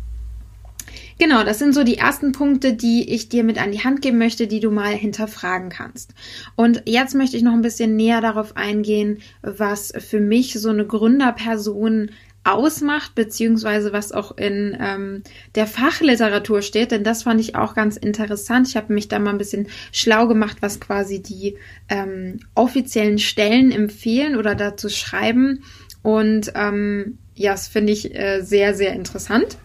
Genau, 1.19 1.45
das 1.45 1.61
sind 1.61 1.75
so 1.75 1.85
die 1.85 1.97
ersten 1.97 2.33
Punkte, 2.33 2.73
die 2.73 3.09
ich 3.15 3.29
dir 3.29 3.45
mit 3.45 3.63
an 3.63 3.71
die 3.71 3.85
Hand 3.85 4.03
geben 4.03 4.19
möchte, 4.19 4.49
die 4.49 4.59
du 4.59 4.71
mal 4.71 4.93
hinterfragen 4.93 5.69
kannst. 5.69 6.13
Und 6.57 6.83
jetzt 6.87 7.15
möchte 7.15 7.37
ich 7.37 7.45
noch 7.45 7.53
ein 7.53 7.63
bisschen 7.63 7.95
näher 7.95 8.21
darauf 8.21 8.57
eingehen, 8.57 9.19
was 9.43 9.93
für 9.97 10.21
mich 10.21 10.55
so 10.55 10.71
eine 10.71 10.87
Gründerperson 10.87 12.11
ausmacht, 12.45 13.15
beziehungsweise 13.15 13.93
was 13.93 14.13
auch 14.13 14.37
in 14.37 14.77
ähm, 14.81 15.23
der 15.55 15.67
Fachliteratur 15.67 16.63
steht, 16.63 16.91
denn 16.93 17.03
das 17.03 17.25
fand 17.25 17.41
ich 17.41 17.57
auch 17.57 17.75
ganz 17.75 17.97
interessant. 17.97 18.69
Ich 18.69 18.77
habe 18.77 18.93
mich 18.93 19.09
da 19.09 19.19
mal 19.19 19.31
ein 19.31 19.39
bisschen 19.39 19.69
schlau 19.93 20.29
gemacht, 20.29 20.59
was 20.61 20.81
quasi 20.81 21.23
die 21.23 21.57
ähm, 21.89 22.41
offiziellen 22.55 23.19
Stellen 23.19 23.73
empfehlen 23.73 24.37
oder 24.37 24.55
dazu 24.55 24.89
schreiben. 24.89 25.65
Und 26.03 26.53
ähm, 26.55 27.19
ja, 27.35 27.53
das 27.53 27.67
finde 27.69 27.93
ich 27.93 28.15
äh, 28.15 28.43
sehr, 28.43 28.75
sehr 28.75 28.93
interessant. 28.93 29.57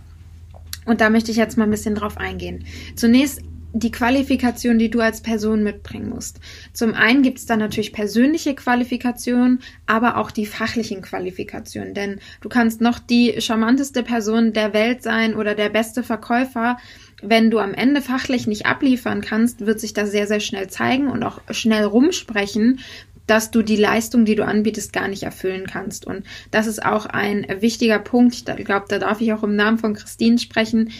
Und 0.85 1.01
da 1.01 1.09
möchte 1.09 1.31
ich 1.31 1.37
jetzt 1.37 1.57
mal 1.57 1.65
ein 1.65 1.71
bisschen 1.71 1.95
drauf 1.95 2.17
eingehen. 2.17 2.65
Zunächst 2.95 3.41
die 3.73 3.91
Qualifikation, 3.91 4.79
die 4.79 4.89
du 4.89 4.99
als 4.99 5.21
Person 5.21 5.63
mitbringen 5.63 6.09
musst. 6.09 6.39
Zum 6.73 6.93
einen 6.93 7.21
gibt 7.21 7.37
es 7.37 7.45
da 7.45 7.55
natürlich 7.55 7.93
persönliche 7.93 8.55
Qualifikationen, 8.55 9.59
aber 9.85 10.17
auch 10.17 10.31
die 10.31 10.45
fachlichen 10.45 11.01
Qualifikationen. 11.01 11.93
Denn 11.93 12.19
du 12.41 12.49
kannst 12.49 12.81
noch 12.81 12.99
die 12.99 13.39
charmanteste 13.41 14.01
Person 14.03 14.53
der 14.53 14.73
Welt 14.73 15.03
sein 15.03 15.35
oder 15.35 15.53
der 15.53 15.69
beste 15.69 16.03
Verkäufer. 16.03 16.77
Wenn 17.21 17.51
du 17.51 17.59
am 17.59 17.73
Ende 17.73 18.01
fachlich 18.01 18.47
nicht 18.47 18.65
abliefern 18.65 19.21
kannst, 19.21 19.65
wird 19.65 19.79
sich 19.79 19.93
das 19.93 20.09
sehr, 20.09 20.25
sehr 20.25 20.39
schnell 20.39 20.69
zeigen 20.69 21.07
und 21.07 21.21
auch 21.23 21.41
schnell 21.51 21.83
rumsprechen, 21.83 22.79
dass 23.27 23.51
du 23.51 23.61
die 23.61 23.75
Leistung, 23.75 24.25
die 24.25 24.35
du 24.35 24.43
anbietest, 24.43 24.91
gar 24.91 25.07
nicht 25.07 25.23
erfüllen 25.23 25.67
kannst. 25.67 26.07
Und 26.07 26.23
das 26.49 26.65
ist 26.65 26.83
auch 26.83 27.05
ein 27.05 27.45
wichtiger 27.59 27.99
Punkt. 27.99 28.33
Ich 28.33 28.65
glaube, 28.65 28.85
da 28.89 28.97
darf 28.97 29.21
ich 29.21 29.31
auch 29.33 29.43
im 29.43 29.55
Namen 29.55 29.77
von 29.77 29.93
Christine 29.93 30.39
sprechen 30.39 30.91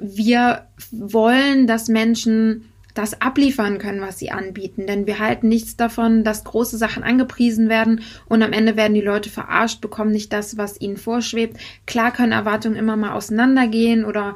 wir 0.00 0.66
wollen, 0.90 1.66
dass 1.66 1.88
Menschen 1.88 2.70
das 2.94 3.20
abliefern 3.20 3.78
können, 3.78 4.00
was 4.00 4.18
sie 4.18 4.30
anbieten. 4.30 4.86
Denn 4.86 5.06
wir 5.06 5.18
halten 5.18 5.48
nichts 5.48 5.76
davon, 5.76 6.24
dass 6.24 6.44
große 6.44 6.76
Sachen 6.76 7.02
angepriesen 7.02 7.68
werden 7.68 8.02
und 8.26 8.42
am 8.42 8.52
Ende 8.52 8.76
werden 8.76 8.94
die 8.94 9.00
Leute 9.00 9.30
verarscht, 9.30 9.80
bekommen 9.80 10.10
nicht 10.10 10.32
das, 10.32 10.56
was 10.56 10.80
ihnen 10.80 10.96
vorschwebt. 10.96 11.58
Klar 11.86 12.12
können 12.12 12.32
Erwartungen 12.32 12.76
immer 12.76 12.96
mal 12.96 13.12
auseinandergehen 13.12 14.04
oder 14.04 14.34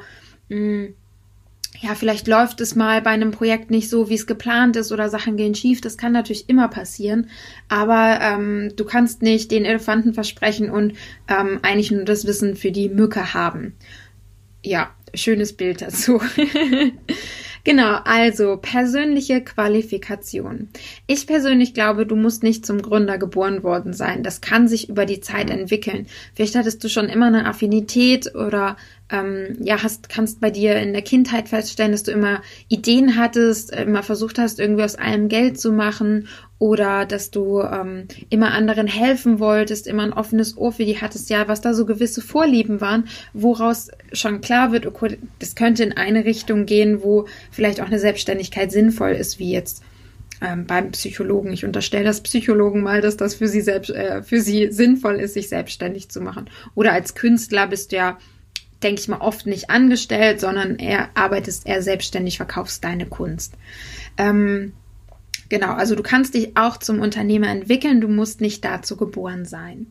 mh, 0.49 0.57
mm, 0.57 0.93
ja, 1.81 1.93
vielleicht 1.93 2.27
läuft 2.27 2.61
es 2.61 2.75
mal 2.75 3.01
bei 3.01 3.09
einem 3.09 3.31
Projekt 3.31 3.69
nicht 3.69 3.89
so, 3.89 4.09
wie 4.09 4.15
es 4.15 4.27
geplant 4.27 4.75
ist 4.77 4.91
oder 4.91 5.09
Sachen 5.09 5.35
gehen 5.35 5.55
schief. 5.55 5.81
Das 5.81 5.97
kann 5.97 6.13
natürlich 6.13 6.49
immer 6.49 6.69
passieren. 6.69 7.29
Aber 7.67 8.19
ähm, 8.21 8.71
du 8.75 8.85
kannst 8.85 9.21
nicht 9.21 9.51
den 9.51 9.65
Elefanten 9.65 10.13
versprechen 10.13 10.69
und 10.69 10.93
ähm, 11.27 11.59
eigentlich 11.63 11.91
nur 11.91 12.05
das 12.05 12.25
Wissen 12.25 12.55
für 12.55 12.71
die 12.71 12.89
Mücke 12.89 13.33
haben. 13.33 13.73
Ja, 14.65 14.89
schönes 15.13 15.53
Bild 15.53 15.81
dazu. 15.81 16.19
Genau, 17.65 17.95
also 18.03 18.57
persönliche 18.57 19.41
Qualifikation. 19.41 20.69
Ich 21.07 21.25
persönlich 21.25 21.73
glaube, 21.73 22.05
du 22.05 22.15
musst 22.15 22.43
nicht 22.43 22.63
zum 22.63 22.79
Gründer 22.79 23.17
geboren 23.17 23.63
worden 23.63 23.91
sein. 23.91 24.21
Das 24.21 24.39
kann 24.39 24.67
sich 24.67 24.87
über 24.87 25.07
die 25.07 25.19
Zeit 25.19 25.49
entwickeln. 25.49 26.05
Vielleicht 26.35 26.53
hattest 26.53 26.83
du 26.83 26.89
schon 26.89 27.09
immer 27.09 27.25
eine 27.25 27.47
Affinität 27.47 28.35
oder 28.35 28.77
ähm, 29.09 29.57
ja, 29.61 29.81
hast, 29.81 30.09
kannst 30.09 30.41
bei 30.41 30.51
dir 30.51 30.75
in 30.75 30.93
der 30.93 31.01
Kindheit 31.01 31.49
feststellen, 31.49 31.91
dass 31.91 32.03
du 32.03 32.11
immer 32.11 32.43
Ideen 32.67 33.17
hattest, 33.17 33.71
immer 33.71 34.03
versucht 34.03 34.37
hast, 34.37 34.59
irgendwie 34.59 34.83
aus 34.83 34.95
allem 34.95 35.27
Geld 35.27 35.59
zu 35.59 35.71
machen 35.71 36.27
oder 36.57 37.05
dass 37.05 37.31
du 37.31 37.61
ähm, 37.61 38.07
immer 38.29 38.51
anderen 38.51 38.87
helfen 38.87 39.39
wolltest, 39.39 39.87
immer 39.87 40.03
ein 40.03 40.13
offenes 40.13 40.57
Ohr 40.57 40.71
für 40.71 40.85
die 40.85 40.99
hattest, 41.01 41.29
ja, 41.29 41.47
was 41.47 41.61
da 41.61 41.73
so 41.73 41.85
gewisse 41.85 42.21
Vorlieben 42.21 42.79
waren, 42.79 43.07
woraus 43.33 43.89
schon 44.13 44.41
klar 44.41 44.71
wird, 44.71 44.85
okay, 44.85 45.17
das 45.39 45.55
könnte 45.55 45.83
in 45.83 45.93
eine 45.93 46.23
Richtung 46.23 46.65
gehen, 46.65 47.03
wo 47.03 47.27
vielleicht 47.51 47.81
auch 47.81 47.87
eine 47.87 47.99
Selbstständigkeit 47.99 48.71
sinnvoll 48.71 49.11
ist, 49.11 49.37
wie 49.37 49.51
jetzt 49.51 49.83
ähm, 50.41 50.65
beim 50.65 50.91
Psychologen. 50.91 51.51
Ich 51.51 51.65
unterstelle 51.65 52.05
das 52.05 52.21
Psychologen 52.21 52.81
mal, 52.81 53.01
dass 53.01 53.17
das 53.17 53.35
für 53.35 53.47
sie 53.47 53.61
selbst, 53.61 53.89
äh, 53.89 54.23
für 54.23 54.39
sie 54.39 54.71
sinnvoll 54.71 55.15
ist, 55.15 55.33
sich 55.33 55.49
selbstständig 55.49 56.09
zu 56.09 56.21
machen. 56.21 56.49
Oder 56.73 56.93
als 56.93 57.15
Künstler 57.15 57.67
bist 57.67 57.91
du 57.91 57.97
ja 57.97 58.17
denke 58.83 59.01
ich 59.01 59.07
mal, 59.07 59.21
oft 59.21 59.47
nicht 59.47 59.69
angestellt, 59.71 60.39
sondern 60.39 60.77
er 60.77 61.09
arbeitest 61.15 61.65
eher 61.65 61.81
selbstständig, 61.81 62.37
verkaufst 62.37 62.83
deine 62.83 63.07
Kunst. 63.07 63.53
Ähm, 64.17 64.73
genau, 65.49 65.73
also 65.73 65.95
du 65.95 66.03
kannst 66.03 66.33
dich 66.33 66.55
auch 66.57 66.77
zum 66.77 66.99
Unternehmer 66.99 67.49
entwickeln, 67.49 68.01
du 68.01 68.07
musst 68.07 68.41
nicht 68.41 68.63
dazu 68.63 68.95
geboren 68.97 69.45
sein. 69.45 69.87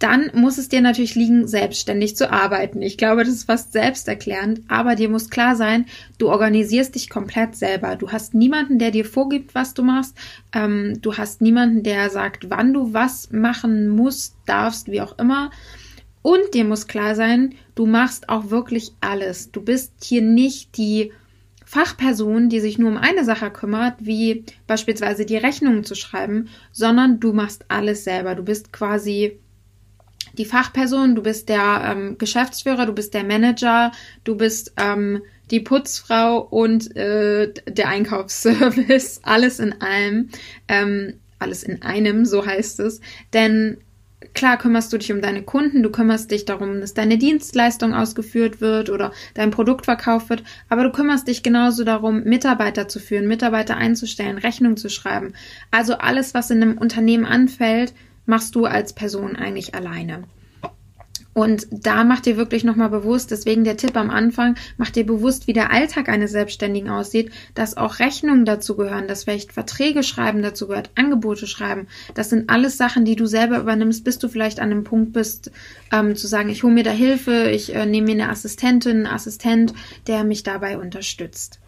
Dann 0.00 0.30
muss 0.34 0.58
es 0.58 0.68
dir 0.68 0.80
natürlich 0.80 1.14
liegen, 1.14 1.46
selbstständig 1.46 2.16
zu 2.16 2.30
arbeiten. 2.30 2.82
Ich 2.82 2.98
glaube, 2.98 3.24
das 3.24 3.32
ist 3.32 3.44
fast 3.44 3.72
selbsterklärend, 3.72 4.60
aber 4.68 4.96
dir 4.96 5.08
muss 5.08 5.30
klar 5.30 5.56
sein, 5.56 5.86
du 6.18 6.28
organisierst 6.28 6.94
dich 6.94 7.08
komplett 7.08 7.56
selber. 7.56 7.96
Du 7.96 8.10
hast 8.10 8.34
niemanden, 8.34 8.78
der 8.78 8.90
dir 8.90 9.04
vorgibt, 9.04 9.54
was 9.54 9.72
du 9.72 9.82
machst. 9.82 10.16
Ähm, 10.52 10.98
du 11.00 11.16
hast 11.16 11.40
niemanden, 11.40 11.84
der 11.84 12.10
sagt, 12.10 12.50
wann 12.50 12.74
du 12.74 12.92
was 12.92 13.30
machen 13.30 13.88
musst, 13.88 14.34
darfst, 14.46 14.90
wie 14.90 15.00
auch 15.00 15.16
immer 15.18 15.50
und 16.24 16.54
dir 16.54 16.64
muss 16.64 16.86
klar 16.86 17.14
sein, 17.14 17.54
du 17.74 17.84
machst 17.84 18.30
auch 18.30 18.48
wirklich 18.48 18.92
alles. 19.02 19.52
Du 19.52 19.60
bist 19.60 19.92
hier 20.02 20.22
nicht 20.22 20.78
die 20.78 21.12
Fachperson, 21.74 22.50
die 22.50 22.60
sich 22.60 22.78
nur 22.78 22.88
um 22.88 22.96
eine 22.96 23.24
Sache 23.24 23.50
kümmert, 23.50 23.94
wie 23.98 24.44
beispielsweise 24.68 25.26
die 25.26 25.36
Rechnungen 25.36 25.82
zu 25.82 25.96
schreiben, 25.96 26.48
sondern 26.70 27.18
du 27.18 27.32
machst 27.32 27.64
alles 27.66 28.04
selber. 28.04 28.36
Du 28.36 28.44
bist 28.44 28.72
quasi 28.72 29.40
die 30.38 30.44
Fachperson, 30.44 31.16
du 31.16 31.22
bist 31.22 31.48
der 31.48 31.82
ähm, 31.84 32.16
Geschäftsführer, 32.16 32.86
du 32.86 32.92
bist 32.92 33.12
der 33.12 33.24
Manager, 33.24 33.90
du 34.22 34.36
bist 34.36 34.72
ähm, 34.76 35.22
die 35.50 35.58
Putzfrau 35.58 36.38
und 36.42 36.94
äh, 36.96 37.52
der 37.66 37.88
Einkaufsservice, 37.88 39.18
alles 39.24 39.58
in 39.58 39.80
allem, 39.80 40.28
ähm, 40.68 41.14
alles 41.40 41.64
in 41.64 41.82
einem, 41.82 42.24
so 42.24 42.46
heißt 42.46 42.78
es. 42.78 43.00
Denn 43.32 43.78
Klar 44.32 44.58
kümmerst 44.58 44.92
du 44.92 44.98
dich 44.98 45.12
um 45.12 45.20
deine 45.20 45.42
Kunden, 45.42 45.82
du 45.82 45.90
kümmerst 45.90 46.30
dich 46.30 46.44
darum, 46.44 46.80
dass 46.80 46.94
deine 46.94 47.18
Dienstleistung 47.18 47.94
ausgeführt 47.94 48.60
wird 48.60 48.90
oder 48.90 49.12
dein 49.34 49.50
Produkt 49.50 49.84
verkauft 49.84 50.30
wird, 50.30 50.42
aber 50.68 50.84
du 50.84 50.92
kümmerst 50.92 51.28
dich 51.28 51.42
genauso 51.42 51.84
darum, 51.84 52.24
Mitarbeiter 52.24 52.88
zu 52.88 53.00
führen, 53.00 53.28
Mitarbeiter 53.28 53.76
einzustellen, 53.76 54.38
Rechnung 54.38 54.76
zu 54.76 54.88
schreiben. 54.88 55.34
Also 55.70 55.94
alles, 55.94 56.34
was 56.34 56.50
in 56.50 56.62
einem 56.62 56.78
Unternehmen 56.78 57.26
anfällt, 57.26 57.92
machst 58.26 58.54
du 58.54 58.64
als 58.64 58.92
Person 58.92 59.36
eigentlich 59.36 59.74
alleine. 59.74 60.24
Und 61.34 61.66
da 61.70 62.04
macht 62.04 62.26
dir 62.26 62.36
wirklich 62.36 62.64
nochmal 62.64 62.88
bewusst, 62.88 63.30
deswegen 63.32 63.64
der 63.64 63.76
Tipp 63.76 63.96
am 63.96 64.10
Anfang, 64.10 64.56
macht 64.76 64.96
dir 64.96 65.04
bewusst, 65.04 65.46
wie 65.46 65.52
der 65.52 65.72
Alltag 65.72 66.08
eines 66.08 66.30
Selbstständigen 66.30 66.88
aussieht, 66.88 67.32
dass 67.54 67.76
auch 67.76 67.98
Rechnungen 67.98 68.44
dazu 68.44 68.76
gehören, 68.76 69.08
dass 69.08 69.24
vielleicht 69.24 69.52
Verträge 69.52 70.04
schreiben 70.04 70.42
dazu 70.42 70.68
gehört, 70.68 70.90
Angebote 70.94 71.46
schreiben. 71.46 71.88
Das 72.14 72.30
sind 72.30 72.48
alles 72.50 72.76
Sachen, 72.76 73.04
die 73.04 73.16
du 73.16 73.26
selber 73.26 73.58
übernimmst, 73.58 74.04
bis 74.04 74.18
du 74.18 74.28
vielleicht 74.28 74.60
an 74.60 74.70
einem 74.70 74.84
Punkt 74.84 75.12
bist, 75.12 75.50
ähm, 75.92 76.14
zu 76.14 76.28
sagen, 76.28 76.48
ich 76.48 76.62
hole 76.62 76.72
mir 76.72 76.84
da 76.84 76.92
Hilfe, 76.92 77.50
ich 77.50 77.74
äh, 77.74 77.84
nehme 77.84 78.06
mir 78.06 78.22
eine 78.22 78.30
Assistentin, 78.30 78.98
einen 78.98 79.06
Assistent, 79.06 79.74
der 80.06 80.22
mich 80.22 80.44
dabei 80.44 80.78
unterstützt. 80.78 81.58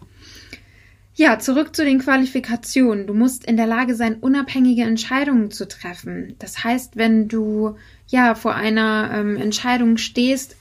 Ja, 1.19 1.39
zurück 1.39 1.75
zu 1.75 1.83
den 1.83 1.97
Qualifikationen. 1.97 3.07
Du 3.07 3.15
musst 3.15 3.43
in 3.43 3.57
der 3.57 3.65
Lage 3.65 3.95
sein, 3.95 4.17
unabhängige 4.21 4.83
Entscheidungen 4.83 5.49
zu 5.49 5.67
treffen. 5.67 6.35
Das 6.37 6.63
heißt, 6.63 6.95
wenn 6.95 7.27
du 7.27 7.75
ja 8.05 8.35
vor 8.35 8.53
einer 8.53 9.09
ähm, 9.11 9.35
Entscheidung 9.35 9.97
stehst, 9.97 10.55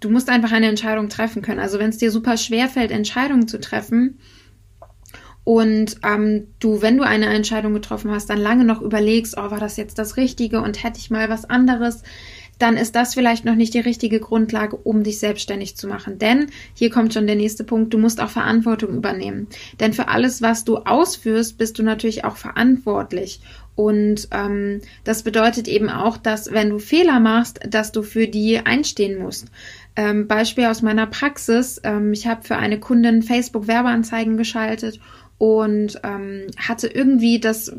du 0.00 0.08
musst 0.08 0.30
einfach 0.30 0.52
eine 0.52 0.68
Entscheidung 0.68 1.10
treffen 1.10 1.42
können. 1.42 1.60
Also 1.60 1.78
wenn 1.78 1.90
es 1.90 1.98
dir 1.98 2.10
super 2.10 2.38
schwer 2.38 2.68
fällt, 2.68 2.90
Entscheidungen 2.90 3.46
zu 3.46 3.60
treffen 3.60 4.18
und 5.44 5.96
ähm, 6.02 6.46
du, 6.60 6.80
wenn 6.80 6.96
du 6.96 7.04
eine 7.04 7.26
Entscheidung 7.26 7.74
getroffen 7.74 8.10
hast, 8.10 8.30
dann 8.30 8.38
lange 8.38 8.64
noch 8.64 8.80
überlegst, 8.80 9.36
oh, 9.36 9.50
war 9.50 9.60
das 9.60 9.76
jetzt 9.76 9.98
das 9.98 10.16
Richtige 10.16 10.62
und 10.62 10.82
hätte 10.82 10.98
ich 10.98 11.10
mal 11.10 11.28
was 11.28 11.44
anderes, 11.44 12.02
dann 12.58 12.76
ist 12.76 12.94
das 12.94 13.14
vielleicht 13.14 13.44
noch 13.44 13.54
nicht 13.54 13.74
die 13.74 13.80
richtige 13.80 14.20
Grundlage, 14.20 14.76
um 14.76 15.02
dich 15.02 15.18
selbstständig 15.18 15.76
zu 15.76 15.86
machen. 15.86 16.18
Denn 16.18 16.46
hier 16.74 16.90
kommt 16.90 17.14
schon 17.14 17.26
der 17.26 17.36
nächste 17.36 17.64
Punkt, 17.64 17.94
du 17.94 17.98
musst 17.98 18.20
auch 18.20 18.30
Verantwortung 18.30 18.96
übernehmen. 18.96 19.46
Denn 19.80 19.92
für 19.92 20.08
alles, 20.08 20.42
was 20.42 20.64
du 20.64 20.78
ausführst, 20.78 21.58
bist 21.58 21.78
du 21.78 21.82
natürlich 21.82 22.24
auch 22.24 22.36
verantwortlich. 22.36 23.40
Und 23.76 24.26
ähm, 24.32 24.80
das 25.04 25.22
bedeutet 25.22 25.68
eben 25.68 25.88
auch, 25.88 26.16
dass 26.16 26.52
wenn 26.52 26.70
du 26.70 26.80
Fehler 26.80 27.20
machst, 27.20 27.60
dass 27.68 27.92
du 27.92 28.02
für 28.02 28.26
die 28.26 28.58
einstehen 28.58 29.22
musst. 29.22 29.46
Ähm, 29.94 30.26
Beispiel 30.26 30.66
aus 30.66 30.82
meiner 30.82 31.06
Praxis. 31.06 31.80
Ähm, 31.84 32.12
ich 32.12 32.26
habe 32.26 32.42
für 32.42 32.56
eine 32.56 32.80
Kundin 32.80 33.22
Facebook-Werbeanzeigen 33.22 34.36
geschaltet 34.36 34.98
und 35.38 36.00
ähm, 36.02 36.48
hatte 36.56 36.88
irgendwie 36.88 37.40
das 37.40 37.72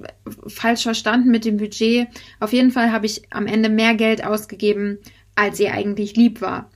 falsch 0.48 0.84
verstanden 0.84 1.30
mit 1.30 1.46
dem 1.46 1.58
Budget. 1.58 2.08
Auf 2.40 2.54
jeden 2.54 2.72
Fall 2.72 2.92
habe 2.92 3.06
ich 3.06 3.32
am 3.32 3.48
Ende 3.48 3.70
mehr 3.70 3.96
Geld 3.96 4.26
ausgegeben, 4.26 4.98
als 5.36 5.60
ihr 5.60 5.74
eigentlich 5.74 6.16
lieb 6.16 6.42
war. 6.42 6.70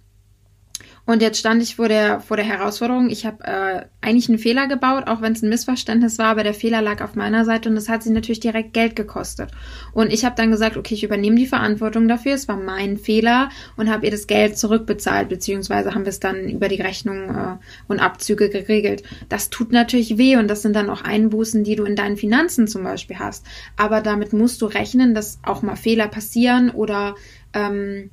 Und 1.05 1.21
jetzt 1.21 1.37
stand 1.37 1.61
ich 1.61 1.75
vor 1.75 1.89
der, 1.89 2.21
vor 2.21 2.37
der 2.37 2.45
Herausforderung. 2.45 3.09
Ich 3.09 3.25
habe 3.25 3.43
äh, 3.43 3.85
eigentlich 3.99 4.29
einen 4.29 4.37
Fehler 4.37 4.67
gebaut, 4.67 5.07
auch 5.07 5.21
wenn 5.21 5.33
es 5.33 5.41
ein 5.41 5.49
Missverständnis 5.49 6.17
war, 6.17 6.27
aber 6.27 6.43
der 6.43 6.53
Fehler 6.53 6.81
lag 6.81 7.01
auf 7.01 7.15
meiner 7.15 7.43
Seite 7.43 7.67
und 7.67 7.75
das 7.75 7.89
hat 7.89 8.03
sie 8.03 8.11
natürlich 8.11 8.39
direkt 8.39 8.73
Geld 8.73 8.95
gekostet. 8.95 9.51
Und 9.91 10.13
ich 10.13 10.23
habe 10.23 10.35
dann 10.37 10.49
gesagt, 10.49 10.77
okay, 10.77 10.93
ich 10.93 11.03
übernehme 11.03 11.35
die 11.35 11.45
Verantwortung 11.45 12.07
dafür. 12.07 12.33
Es 12.33 12.47
war 12.47 12.55
mein 12.55 12.97
Fehler 12.97 13.49
und 13.75 13.89
habe 13.89 14.05
ihr 14.05 14.11
das 14.11 14.27
Geld 14.27 14.57
zurückbezahlt, 14.57 15.27
beziehungsweise 15.27 15.93
haben 15.93 16.05
wir 16.05 16.09
es 16.09 16.21
dann 16.21 16.47
über 16.47 16.69
die 16.69 16.81
Rechnung 16.81 17.29
äh, 17.29 17.57
und 17.89 17.99
Abzüge 17.99 18.49
geregelt. 18.49 19.03
Das 19.27 19.49
tut 19.49 19.73
natürlich 19.73 20.17
weh 20.17 20.37
und 20.37 20.47
das 20.47 20.61
sind 20.61 20.73
dann 20.73 20.89
auch 20.89 21.01
Einbußen, 21.01 21.65
die 21.65 21.75
du 21.75 21.83
in 21.83 21.97
deinen 21.97 22.15
Finanzen 22.15 22.69
zum 22.69 22.83
Beispiel 22.83 23.19
hast. 23.19 23.45
Aber 23.75 23.99
damit 23.99 24.31
musst 24.31 24.61
du 24.61 24.67
rechnen, 24.67 25.13
dass 25.13 25.39
auch 25.43 25.63
mal 25.63 25.75
Fehler 25.75 26.07
passieren 26.07 26.69
oder 26.69 27.15
ähm, 27.53 28.09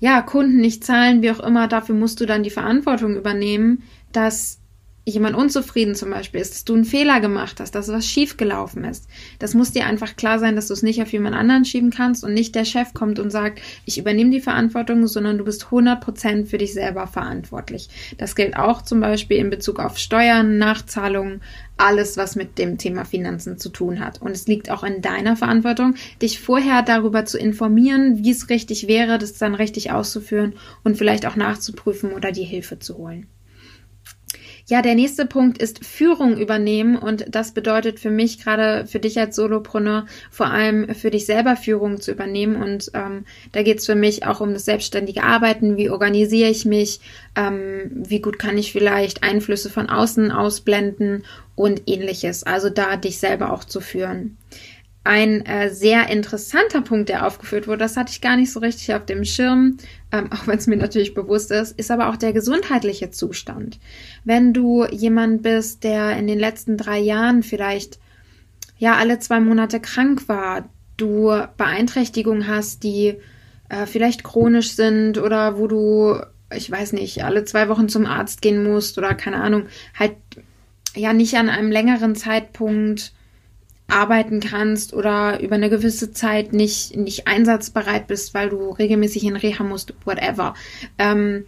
ja, 0.00 0.22
Kunden 0.22 0.58
nicht 0.58 0.84
zahlen, 0.84 1.22
wie 1.22 1.30
auch 1.30 1.40
immer, 1.40 1.68
dafür 1.68 1.94
musst 1.94 2.20
du 2.20 2.26
dann 2.26 2.42
die 2.42 2.50
Verantwortung 2.50 3.16
übernehmen, 3.16 3.82
dass 4.12 4.60
jemand 5.08 5.36
unzufrieden 5.36 5.94
zum 5.94 6.10
Beispiel 6.10 6.40
ist, 6.40 6.54
dass 6.54 6.64
du 6.64 6.74
einen 6.74 6.84
Fehler 6.84 7.20
gemacht 7.20 7.60
hast, 7.60 7.74
dass 7.74 7.88
was 7.88 8.06
schiefgelaufen 8.06 8.84
ist. 8.84 9.08
Das 9.38 9.54
muss 9.54 9.72
dir 9.72 9.86
einfach 9.86 10.16
klar 10.16 10.38
sein, 10.38 10.56
dass 10.56 10.68
du 10.68 10.74
es 10.74 10.82
nicht 10.82 11.02
auf 11.02 11.12
jemand 11.12 11.34
anderen 11.34 11.64
schieben 11.64 11.90
kannst 11.90 12.24
und 12.24 12.34
nicht 12.34 12.54
der 12.54 12.64
Chef 12.64 12.94
kommt 12.94 13.18
und 13.18 13.30
sagt, 13.30 13.60
ich 13.84 13.98
übernehme 13.98 14.30
die 14.30 14.40
Verantwortung, 14.40 15.06
sondern 15.06 15.38
du 15.38 15.44
bist 15.44 15.66
100% 15.66 16.46
für 16.46 16.58
dich 16.58 16.74
selber 16.74 17.06
verantwortlich. 17.06 17.88
Das 18.18 18.36
gilt 18.36 18.56
auch 18.56 18.82
zum 18.82 19.00
Beispiel 19.00 19.38
in 19.38 19.50
Bezug 19.50 19.80
auf 19.80 19.98
Steuern, 19.98 20.58
Nachzahlungen, 20.58 21.40
alles, 21.78 22.16
was 22.16 22.36
mit 22.36 22.58
dem 22.58 22.76
Thema 22.76 23.04
Finanzen 23.04 23.58
zu 23.58 23.68
tun 23.68 24.00
hat. 24.00 24.20
Und 24.20 24.32
es 24.32 24.46
liegt 24.46 24.70
auch 24.70 24.82
in 24.82 25.00
deiner 25.00 25.36
Verantwortung, 25.36 25.94
dich 26.20 26.40
vorher 26.40 26.82
darüber 26.82 27.24
zu 27.24 27.38
informieren, 27.38 28.24
wie 28.24 28.30
es 28.30 28.50
richtig 28.50 28.88
wäre, 28.88 29.18
das 29.18 29.34
dann 29.34 29.54
richtig 29.54 29.92
auszuführen 29.92 30.54
und 30.84 30.98
vielleicht 30.98 31.24
auch 31.24 31.36
nachzuprüfen 31.36 32.12
oder 32.12 32.32
die 32.32 32.44
Hilfe 32.44 32.78
zu 32.78 32.96
holen. 32.98 33.26
Ja, 34.70 34.82
der 34.82 34.94
nächste 34.94 35.24
Punkt 35.24 35.56
ist 35.56 35.82
Führung 35.82 36.36
übernehmen 36.36 36.98
und 36.98 37.24
das 37.34 37.52
bedeutet 37.52 37.98
für 37.98 38.10
mich 38.10 38.38
gerade 38.38 38.86
für 38.86 39.00
dich 39.00 39.18
als 39.18 39.34
Solopreneur 39.34 40.04
vor 40.30 40.48
allem 40.48 40.94
für 40.94 41.10
dich 41.10 41.24
selber 41.24 41.56
Führung 41.56 42.02
zu 42.02 42.12
übernehmen 42.12 42.56
und 42.56 42.90
ähm, 42.92 43.24
da 43.52 43.62
geht 43.62 43.78
es 43.78 43.86
für 43.86 43.94
mich 43.94 44.26
auch 44.26 44.42
um 44.42 44.52
das 44.52 44.66
selbstständige 44.66 45.22
Arbeiten. 45.22 45.78
Wie 45.78 45.88
organisiere 45.88 46.50
ich 46.50 46.66
mich? 46.66 47.00
Ähm, 47.34 47.90
wie 47.90 48.20
gut 48.20 48.38
kann 48.38 48.58
ich 48.58 48.70
vielleicht 48.70 49.22
Einflüsse 49.22 49.70
von 49.70 49.88
außen 49.88 50.30
ausblenden 50.30 51.24
und 51.54 51.84
ähnliches. 51.86 52.44
Also 52.44 52.68
da 52.68 52.96
dich 52.96 53.18
selber 53.18 53.54
auch 53.54 53.64
zu 53.64 53.80
führen. 53.80 54.36
Ein 55.08 55.46
äh, 55.46 55.70
sehr 55.70 56.10
interessanter 56.10 56.82
Punkt, 56.82 57.08
der 57.08 57.26
aufgeführt 57.26 57.66
wurde, 57.66 57.78
das 57.78 57.96
hatte 57.96 58.12
ich 58.12 58.20
gar 58.20 58.36
nicht 58.36 58.52
so 58.52 58.60
richtig 58.60 58.92
auf 58.94 59.06
dem 59.06 59.24
Schirm, 59.24 59.78
ähm, 60.12 60.28
auch 60.34 60.46
wenn 60.46 60.58
es 60.58 60.66
mir 60.66 60.76
natürlich 60.76 61.14
bewusst 61.14 61.50
ist, 61.50 61.78
ist 61.78 61.90
aber 61.90 62.10
auch 62.10 62.16
der 62.16 62.34
gesundheitliche 62.34 63.10
Zustand. 63.10 63.78
Wenn 64.24 64.52
du 64.52 64.84
jemand 64.84 65.42
bist, 65.42 65.82
der 65.82 66.14
in 66.18 66.26
den 66.26 66.38
letzten 66.38 66.76
drei 66.76 66.98
Jahren 66.98 67.42
vielleicht 67.42 67.98
ja 68.76 68.96
alle 68.96 69.18
zwei 69.18 69.40
Monate 69.40 69.80
krank 69.80 70.28
war, 70.28 70.68
du 70.98 71.34
Beeinträchtigungen 71.56 72.46
hast, 72.46 72.82
die 72.82 73.14
äh, 73.70 73.86
vielleicht 73.86 74.24
chronisch 74.24 74.72
sind 74.72 75.16
oder 75.16 75.56
wo 75.56 75.68
du, 75.68 76.20
ich 76.54 76.70
weiß 76.70 76.92
nicht, 76.92 77.24
alle 77.24 77.46
zwei 77.46 77.70
Wochen 77.70 77.88
zum 77.88 78.04
Arzt 78.04 78.42
gehen 78.42 78.62
musst 78.62 78.98
oder 78.98 79.14
keine 79.14 79.38
Ahnung, 79.38 79.68
halt 79.98 80.16
ja 80.94 81.14
nicht 81.14 81.34
an 81.38 81.48
einem 81.48 81.72
längeren 81.72 82.14
Zeitpunkt 82.14 83.14
arbeiten 83.88 84.40
kannst 84.40 84.92
oder 84.92 85.40
über 85.40 85.56
eine 85.56 85.70
gewisse 85.70 86.12
Zeit 86.12 86.52
nicht, 86.52 86.96
nicht 86.96 87.26
einsatzbereit 87.26 88.06
bist, 88.06 88.34
weil 88.34 88.50
du 88.50 88.70
regelmäßig 88.70 89.24
in 89.24 89.36
Reha 89.36 89.64
musst, 89.64 89.94
whatever, 90.04 90.54
ähm, 90.98 91.44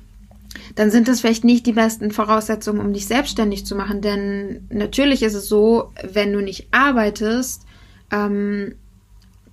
dann 0.75 0.91
sind 0.91 1.07
das 1.07 1.21
vielleicht 1.21 1.45
nicht 1.45 1.67
die 1.67 1.73
besten 1.73 2.11
Voraussetzungen, 2.11 2.81
um 2.81 2.93
dich 2.93 3.07
selbstständig 3.07 3.67
zu 3.67 3.77
machen. 3.77 4.01
Denn 4.01 4.67
natürlich 4.71 5.23
ist 5.23 5.35
es 5.35 5.49
so, 5.49 5.93
wenn 6.03 6.33
du 6.33 6.41
nicht 6.41 6.69
arbeitest, 6.73 7.67
ähm, 8.11 8.75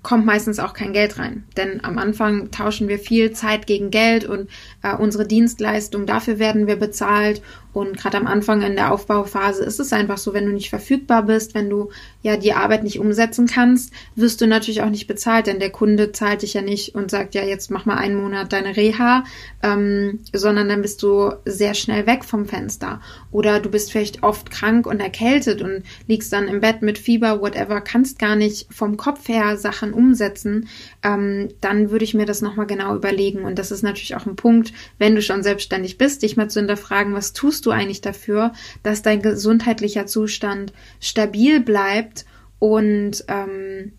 kommt 0.01 0.25
meistens 0.25 0.60
auch 0.60 0.74
kein 0.74 0.94
Geld 0.94 1.20
rein. 1.20 1.44
Denn 1.58 1.84
am 1.84 1.98
Anfang 1.98 2.50
tauschen 2.50 2.88
wir 2.88 2.98
viel 2.98 3.34
Zeit 3.34 3.67
gegen 3.67 3.91
Geld 3.91 4.25
und 4.25 4.50
äh, 4.82 4.96
unsere 4.96 5.27
Dienstleistung, 5.27 6.06
dafür 6.06 6.39
werden 6.39 6.65
wir 6.65 6.77
bezahlt 6.77 7.41
und 7.77 7.96
gerade 7.96 8.17
am 8.17 8.25
Anfang 8.25 8.63
in 8.63 8.75
der 8.75 8.91
Aufbauphase 8.91 9.63
ist 9.63 9.79
es 9.79 9.93
einfach 9.93 10.17
so, 10.17 10.34
wenn 10.34 10.48
du 10.48 10.51
nicht 10.51 10.72
verfügbar 10.72 11.24
bist, 11.24 11.53
wenn 11.53 11.69
du 11.69 11.89
ja 12.24 12.36
die 12.36 12.53
Arbeit 12.53 12.84
nicht 12.84 13.00
umsetzen 13.00 13.46
kannst, 13.46 13.93
wirst 14.15 14.41
du 14.41 14.48
natürlich 14.48 14.81
auch 14.81 14.89
nicht 14.89 15.05
bezahlt, 15.05 15.46
denn 15.46 15.60
der 15.60 15.69
Kunde 15.69 16.12
zahlt 16.12 16.41
dich 16.41 16.55
ja 16.55 16.63
nicht 16.63 16.96
und 16.96 17.12
sagt, 17.12 17.36
ja, 17.36 17.43
jetzt 17.43 17.69
mach 17.69 17.86
mal 17.86 17.98
einen 17.98 18.19
Monat 18.19 18.51
deine 18.51 18.75
Reha, 18.75 19.25
ähm, 19.62 20.22
sondern 20.34 20.69
dann 20.69 20.81
bist 20.81 21.03
du 21.03 21.31
sehr 21.46 21.75
schnell 21.75 22.07
weg 22.07 22.25
vom 22.25 22.48
Fenster. 22.48 23.00
Oder 23.31 23.60
du 23.60 23.69
bist 23.69 23.91
vielleicht 23.91 24.24
oft 24.24 24.50
krank 24.50 24.88
und 24.88 25.00
erkältet 25.00 25.62
und 25.62 25.84
liegst 26.07 26.34
dann 26.34 26.48
im 26.48 26.62
Bett 26.62 26.81
mit 26.81 26.98
Fieber, 26.98 27.41
whatever, 27.41 27.81
kannst 27.81 28.17
gar 28.17 28.36
nicht 28.36 28.74
vom 28.74 28.98
Kopf 28.98 29.27
her 29.27 29.55
Sachen 29.55 29.93
umsetzen, 29.93 30.67
ähm, 31.03 31.50
dann 31.62 31.91
würde 31.91 32.05
ich 32.05 32.15
mir 32.15 32.25
das 32.25 32.41
nochmal 32.41 32.65
genau 32.65 32.96
überlegen. 32.96 33.46
Und 33.46 33.60
das 33.60 33.72
ist 33.72 33.84
natürlich 33.84 34.15
auch 34.15 34.25
ein 34.25 34.36
Punkt, 34.36 34.74
wenn 34.98 35.13
du 35.13 35.22
schon 35.22 35.43
selbstständig 35.43 36.00
bist, 36.00 36.24
dich 36.24 36.38
mal 36.38 36.50
zu 36.50 36.60
hinterfragen, 36.60 37.13
was 37.13 37.34
tust 37.34 37.66
du 37.66 37.66
du 37.67 37.71
eigentlich 37.71 38.01
dafür, 38.01 38.53
dass 38.81 39.01
dein 39.03 39.21
gesundheitlicher 39.21 40.07
Zustand 40.07 40.74
stabil 41.00 41.59
bleibt 41.59 42.25
und 42.59 43.24
ähm, 43.27 43.93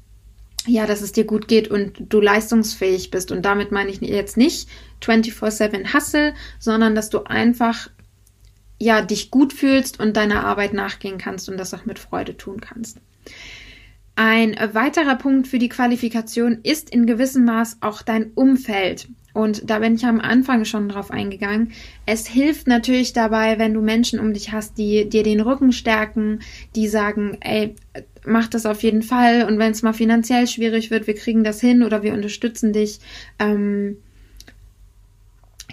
ja, 0.67 0.87
dass 0.87 1.01
es 1.01 1.13
dir 1.13 1.25
gut 1.25 1.49
geht 1.49 1.69
und 1.69 2.13
du 2.13 2.21
leistungsfähig 2.21 3.11
bist. 3.11 3.31
Und 3.33 3.43
damit 3.43 3.73
meine 3.73 3.91
ich 3.91 4.01
jetzt 4.01 4.37
nicht 4.37 4.69
24-7 5.03 5.95
Hustle, 5.95 6.35
sondern 6.59 6.95
dass 6.95 7.11
du 7.11 7.25
einfach 7.25 7.89
ja, 8.81 9.03
dich 9.03 9.31
gut 9.31 9.53
fühlst 9.53 9.99
und 9.99 10.17
deiner 10.17 10.45
Arbeit 10.45 10.73
nachgehen 10.73 11.19
kannst 11.19 11.49
und 11.49 11.57
das 11.57 11.75
auch 11.75 11.85
mit 11.85 11.99
Freude 11.99 12.37
tun 12.37 12.61
kannst. 12.61 12.99
Ein 14.15 14.57
weiterer 14.73 15.17
Punkt 15.17 15.47
für 15.47 15.59
die 15.59 15.69
Qualifikation 15.69 16.59
ist 16.63 16.91
in 16.91 17.07
gewissem 17.07 17.45
Maß 17.45 17.79
auch 17.81 18.03
dein 18.03 18.33
Umfeld. 18.33 19.09
Und 19.35 19.71
da 19.71 19.79
bin 19.79 19.95
ich 19.95 20.05
am 20.05 20.21
Anfang 20.21 20.65
schon 20.65 20.89
drauf 20.89 21.11
eingegangen. 21.11 21.73
Es 22.07 22.27
hilft 22.27 22.67
natürlich 22.67 23.13
dabei, 23.13 23.59
wenn 23.59 23.75
du 23.75 23.81
Menschen 23.81 24.19
um 24.19 24.33
dich 24.33 24.53
hast, 24.53 24.79
die 24.79 25.09
dir 25.09 25.23
den 25.23 25.41
Rücken 25.41 25.73
stärken, 25.73 26.41
die 26.75 26.89
sagen, 26.89 27.39
ey, 27.41 27.75
mach 28.25 28.49
das 28.49 28.67
auf 28.67 28.83
jeden 28.83 29.03
Fall. 29.03 29.45
Und 29.45 29.59
wenn 29.59 29.73
es 29.73 29.83
mal 29.83 29.93
finanziell 29.93 30.47
schwierig 30.47 30.91
wird, 30.91 31.07
wir 31.07 31.15
kriegen 31.15 31.45
das 31.45 31.61
hin 31.61 31.83
oder 31.83 32.03
wir 32.03 32.15
unterstützen 32.15 32.73
dich. 32.73 33.01
Ähm, 33.39 33.99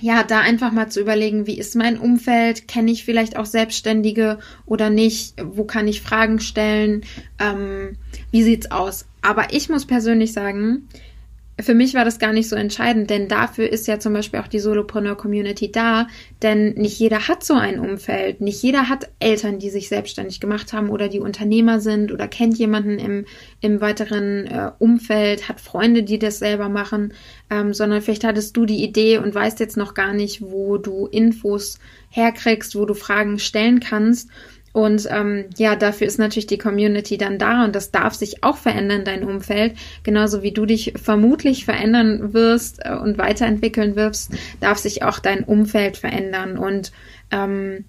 ja, 0.01 0.23
da 0.23 0.41
einfach 0.41 0.71
mal 0.71 0.89
zu 0.89 0.99
überlegen, 0.99 1.47
wie 1.47 1.57
ist 1.57 1.75
mein 1.75 1.97
Umfeld? 1.97 2.67
Kenne 2.67 2.91
ich 2.91 3.05
vielleicht 3.05 3.37
auch 3.37 3.45
Selbstständige 3.45 4.39
oder 4.65 4.89
nicht? 4.89 5.35
Wo 5.41 5.63
kann 5.63 5.87
ich 5.87 6.01
Fragen 6.01 6.39
stellen? 6.39 7.05
Ähm, 7.39 7.97
wie 8.29 8.43
sieht's 8.43 8.71
aus? 8.71 9.05
Aber 9.21 9.53
ich 9.53 9.69
muss 9.69 9.85
persönlich 9.85 10.33
sagen, 10.33 10.89
für 11.61 11.73
mich 11.73 11.93
war 11.93 12.03
das 12.03 12.19
gar 12.19 12.33
nicht 12.33 12.49
so 12.49 12.55
entscheidend, 12.55 13.09
denn 13.09 13.29
dafür 13.29 13.71
ist 13.71 13.87
ja 13.87 13.97
zum 13.97 14.11
Beispiel 14.11 14.41
auch 14.41 14.47
die 14.47 14.59
Solopreneur-Community 14.59 15.71
da, 15.71 16.07
denn 16.41 16.73
nicht 16.73 16.99
jeder 16.99 17.29
hat 17.29 17.45
so 17.45 17.53
ein 17.53 17.79
Umfeld, 17.79 18.41
nicht 18.41 18.61
jeder 18.61 18.89
hat 18.89 19.09
Eltern, 19.19 19.59
die 19.59 19.69
sich 19.69 19.87
selbstständig 19.87 20.41
gemacht 20.41 20.73
haben 20.73 20.89
oder 20.89 21.07
die 21.07 21.21
Unternehmer 21.21 21.79
sind 21.79 22.11
oder 22.11 22.27
kennt 22.27 22.57
jemanden 22.57 22.99
im, 22.99 23.25
im 23.61 23.79
weiteren 23.79 24.47
äh, 24.47 24.71
Umfeld, 24.79 25.47
hat 25.47 25.61
Freunde, 25.61 26.03
die 26.03 26.19
das 26.19 26.39
selber 26.39 26.67
machen, 26.67 27.13
ähm, 27.49 27.73
sondern 27.73 28.01
vielleicht 28.01 28.25
hattest 28.25 28.57
du 28.57 28.65
die 28.65 28.83
Idee 28.83 29.19
und 29.19 29.33
weißt 29.33 29.61
jetzt 29.61 29.77
noch 29.77 29.93
gar 29.93 30.11
nicht, 30.11 30.41
wo 30.41 30.77
du 30.77 31.07
Infos 31.07 31.79
herkriegst, 32.09 32.75
wo 32.75 32.85
du 32.85 32.93
Fragen 32.93 33.39
stellen 33.39 33.79
kannst. 33.79 34.29
Und 34.75 35.07
ähm, 35.09 35.45
ja, 35.55 35.77
dafür 35.77 36.05
ist 36.05 36.19
natürlich 36.19 36.47
die 36.47 36.57
Community 36.57 37.17
dann 37.17 37.39
da 37.39 37.63
und 37.63 37.73
das 37.73 37.91
darf 37.91 38.13
sich 38.13 38.43
auch 38.43 38.57
verändern, 38.57 39.05
dein 39.05 39.23
Umfeld. 39.23 39.77
Genauso 40.03 40.43
wie 40.43 40.51
du 40.51 40.65
dich 40.65 40.91
vermutlich 41.01 41.63
verändern 41.63 42.33
wirst 42.33 42.79
äh, 42.83 42.93
und 42.93 43.17
weiterentwickeln 43.17 43.95
wirst, 43.95 44.33
darf 44.59 44.77
sich 44.77 45.01
auch 45.01 45.19
dein 45.19 45.45
Umfeld 45.45 45.95
verändern. 45.95 46.57
Und 46.57 46.91
ähm, 47.31 47.85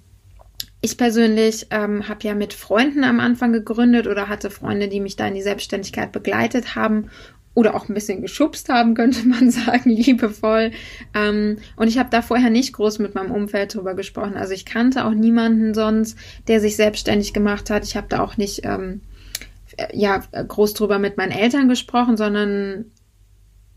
ich 0.80 0.96
persönlich 0.96 1.66
ähm, 1.72 2.08
habe 2.08 2.20
ja 2.22 2.36
mit 2.36 2.54
Freunden 2.54 3.02
am 3.02 3.18
Anfang 3.18 3.52
gegründet 3.52 4.06
oder 4.06 4.28
hatte 4.28 4.48
Freunde, 4.48 4.86
die 4.86 5.00
mich 5.00 5.16
da 5.16 5.26
in 5.26 5.34
die 5.34 5.42
Selbstständigkeit 5.42 6.12
begleitet 6.12 6.76
haben 6.76 7.10
oder 7.56 7.74
auch 7.74 7.88
ein 7.88 7.94
bisschen 7.94 8.20
geschubst 8.20 8.68
haben, 8.68 8.94
könnte 8.94 9.26
man 9.26 9.50
sagen, 9.50 9.90
liebevoll. 9.90 10.70
Ähm, 11.14 11.56
und 11.74 11.88
ich 11.88 11.98
habe 11.98 12.10
da 12.10 12.22
vorher 12.22 12.50
nicht 12.50 12.74
groß 12.74 13.00
mit 13.00 13.16
meinem 13.16 13.32
Umfeld 13.32 13.74
drüber 13.74 13.94
gesprochen. 13.94 14.36
Also 14.36 14.52
ich 14.52 14.64
kannte 14.64 15.04
auch 15.04 15.14
niemanden 15.14 15.74
sonst, 15.74 16.16
der 16.46 16.60
sich 16.60 16.76
selbstständig 16.76 17.32
gemacht 17.32 17.70
hat. 17.70 17.84
Ich 17.84 17.96
habe 17.96 18.06
da 18.08 18.20
auch 18.20 18.36
nicht 18.36 18.60
ähm, 18.64 19.00
ja 19.92 20.18
groß 20.18 20.74
drüber 20.74 20.98
mit 20.98 21.16
meinen 21.16 21.32
Eltern 21.32 21.68
gesprochen, 21.68 22.16
sondern 22.16 22.92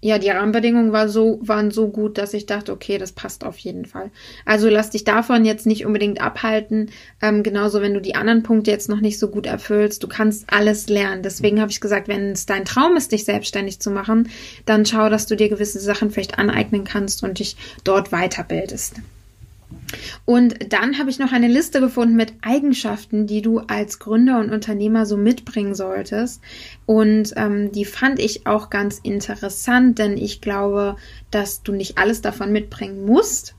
ja, 0.02 0.18
die 0.18 0.30
Rahmenbedingungen 0.30 0.94
war 0.94 1.10
so, 1.10 1.40
waren 1.42 1.72
so 1.72 1.90
gut, 1.90 2.18
dass 2.18 2.34
ich 2.34 2.46
dachte, 2.46 2.72
okay, 2.72 2.98
das 2.98 3.12
passt 3.12 3.44
auf 3.44 3.58
jeden 3.58 3.86
Fall. 3.86 4.12
Also 4.46 4.70
lass 4.70 4.92
dich 4.92 5.04
davon 5.04 5.44
jetzt 5.44 5.66
nicht 5.66 5.86
unbedingt 5.86 6.22
abhalten. 6.22 6.92
Ähm, 7.22 7.44
genauso, 7.44 7.82
wenn 7.82 7.94
du 7.94 8.00
die 8.02 8.16
anderen 8.16 8.44
Punkte 8.44 8.72
jetzt 8.72 8.88
noch 8.88 9.02
nicht 9.02 9.20
so 9.20 9.28
gut 9.28 9.46
erfüllst, 9.46 10.02
du 10.02 10.08
kannst 10.08 10.46
alles 10.48 10.88
lernen. 10.88 11.22
Deswegen 11.22 11.60
habe 11.60 11.72
ich 11.72 11.82
gesagt, 11.82 12.08
wenn 12.08 12.32
es 12.32 12.46
dein 12.46 12.64
Traum 12.64 12.96
ist, 12.96 13.12
dich 13.12 13.26
selbstständig 13.26 13.82
zu 13.82 13.92
machen, 13.92 14.30
dann 14.66 14.86
schau, 14.86 15.10
dass 15.10 15.26
du 15.26 15.36
dir 15.36 15.50
gewisse 15.50 15.80
Sachen 15.80 16.12
vielleicht 16.12 16.40
aneignen 16.40 16.86
kannst 16.86 17.22
und 17.24 17.40
dich 17.40 17.58
dort 17.84 18.12
weiterbildest. 18.12 19.02
Und 20.26 20.72
dann 20.72 21.00
habe 21.00 21.10
ich 21.10 21.20
noch 21.20 21.32
eine 21.32 21.48
Liste 21.48 21.80
gefunden 21.80 22.16
mit 22.16 22.34
Eigenschaften, 22.42 23.28
die 23.28 23.42
du 23.42 23.60
als 23.60 24.00
Gründer 24.00 24.40
und 24.40 24.52
Unternehmer 24.52 25.06
so 25.06 25.18
mitbringen 25.18 25.76
solltest. 25.76 26.42
Und 26.86 27.34
ähm, 27.36 27.72
die 27.72 27.86
fand 27.86 28.20
ich 28.20 28.46
auch 28.46 28.70
ganz 28.70 29.00
interessant, 29.00 30.00
denn 30.00 30.18
ich 30.18 30.42
glaube, 30.42 30.96
dass 31.32 31.64
du 31.64 31.72
nicht 31.72 31.98
alles 31.98 32.22
davon 32.22 32.52
mitbringen 32.52 33.06
musst 33.06 33.56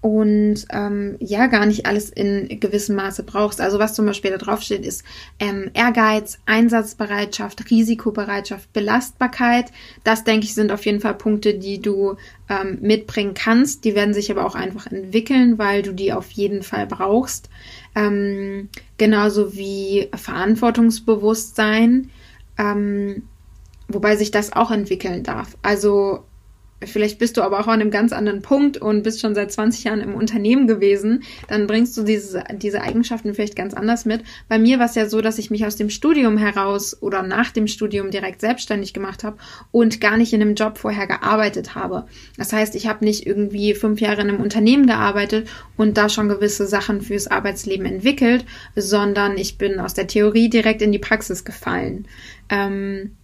und 0.00 0.64
ähm, 0.70 1.16
ja 1.18 1.46
gar 1.46 1.66
nicht 1.66 1.86
alles 1.86 2.08
in 2.10 2.60
gewissem 2.60 2.94
Maße 2.94 3.24
brauchst. 3.24 3.60
Also 3.60 3.80
was 3.80 3.94
zum 3.94 4.06
Beispiel 4.06 4.30
da 4.30 4.38
drauf 4.38 4.62
steht, 4.62 4.86
ist 4.86 5.02
ähm, 5.40 5.70
Ehrgeiz, 5.74 6.38
Einsatzbereitschaft, 6.46 7.68
Risikobereitschaft, 7.70 8.72
Belastbarkeit. 8.72 9.72
Das 10.04 10.22
denke 10.22 10.46
ich 10.46 10.54
sind 10.54 10.70
auf 10.70 10.86
jeden 10.86 11.00
Fall 11.00 11.14
Punkte, 11.14 11.54
die 11.54 11.82
du 11.82 12.16
ähm, 12.48 12.78
mitbringen 12.80 13.34
kannst. 13.34 13.84
Die 13.84 13.96
werden 13.96 14.14
sich 14.14 14.30
aber 14.30 14.46
auch 14.46 14.54
einfach 14.54 14.86
entwickeln, 14.86 15.58
weil 15.58 15.82
du 15.82 15.92
die 15.92 16.12
auf 16.12 16.30
jeden 16.30 16.62
Fall 16.62 16.86
brauchst. 16.86 17.50
Ähm, 17.96 18.68
genauso 18.98 19.56
wie 19.56 20.08
Verantwortungsbewusstsein, 20.14 22.10
ähm, 22.56 23.24
wobei 23.88 24.14
sich 24.14 24.30
das 24.30 24.52
auch 24.52 24.70
entwickeln 24.70 25.24
darf. 25.24 25.56
Also 25.62 26.22
vielleicht 26.84 27.18
bist 27.18 27.36
du 27.36 27.42
aber 27.42 27.60
auch 27.60 27.66
an 27.66 27.80
einem 27.80 27.90
ganz 27.90 28.12
anderen 28.12 28.42
Punkt 28.42 28.76
und 28.76 29.02
bist 29.02 29.20
schon 29.20 29.34
seit 29.34 29.50
20 29.50 29.84
Jahren 29.84 30.00
im 30.00 30.14
Unternehmen 30.14 30.66
gewesen, 30.66 31.24
dann 31.48 31.66
bringst 31.66 31.96
du 31.96 32.02
diese, 32.02 32.44
diese 32.54 32.82
Eigenschaften 32.82 33.34
vielleicht 33.34 33.56
ganz 33.56 33.74
anders 33.74 34.04
mit. 34.04 34.22
Bei 34.48 34.58
mir 34.58 34.78
war 34.78 34.86
es 34.86 34.94
ja 34.94 35.08
so, 35.08 35.20
dass 35.20 35.38
ich 35.38 35.50
mich 35.50 35.66
aus 35.66 35.76
dem 35.76 35.90
Studium 35.90 36.38
heraus 36.38 37.00
oder 37.02 37.22
nach 37.22 37.50
dem 37.50 37.66
Studium 37.66 38.10
direkt 38.10 38.40
selbstständig 38.40 38.94
gemacht 38.94 39.24
habe 39.24 39.38
und 39.72 40.00
gar 40.00 40.16
nicht 40.16 40.32
in 40.32 40.42
einem 40.42 40.54
Job 40.54 40.78
vorher 40.78 41.06
gearbeitet 41.06 41.74
habe. 41.74 42.06
Das 42.36 42.52
heißt, 42.52 42.74
ich 42.74 42.86
habe 42.86 43.04
nicht 43.04 43.26
irgendwie 43.26 43.74
fünf 43.74 44.00
Jahre 44.00 44.22
in 44.22 44.28
einem 44.28 44.40
Unternehmen 44.40 44.86
gearbeitet 44.86 45.48
und 45.76 45.96
da 45.96 46.08
schon 46.08 46.28
gewisse 46.28 46.66
Sachen 46.66 47.00
fürs 47.00 47.26
Arbeitsleben 47.26 47.86
entwickelt, 47.86 48.44
sondern 48.76 49.36
ich 49.36 49.58
bin 49.58 49.80
aus 49.80 49.94
der 49.94 50.06
Theorie 50.06 50.48
direkt 50.48 50.82
in 50.82 50.92
die 50.92 50.98
Praxis 50.98 51.44
gefallen. 51.44 52.06
Ähm, 52.48 53.16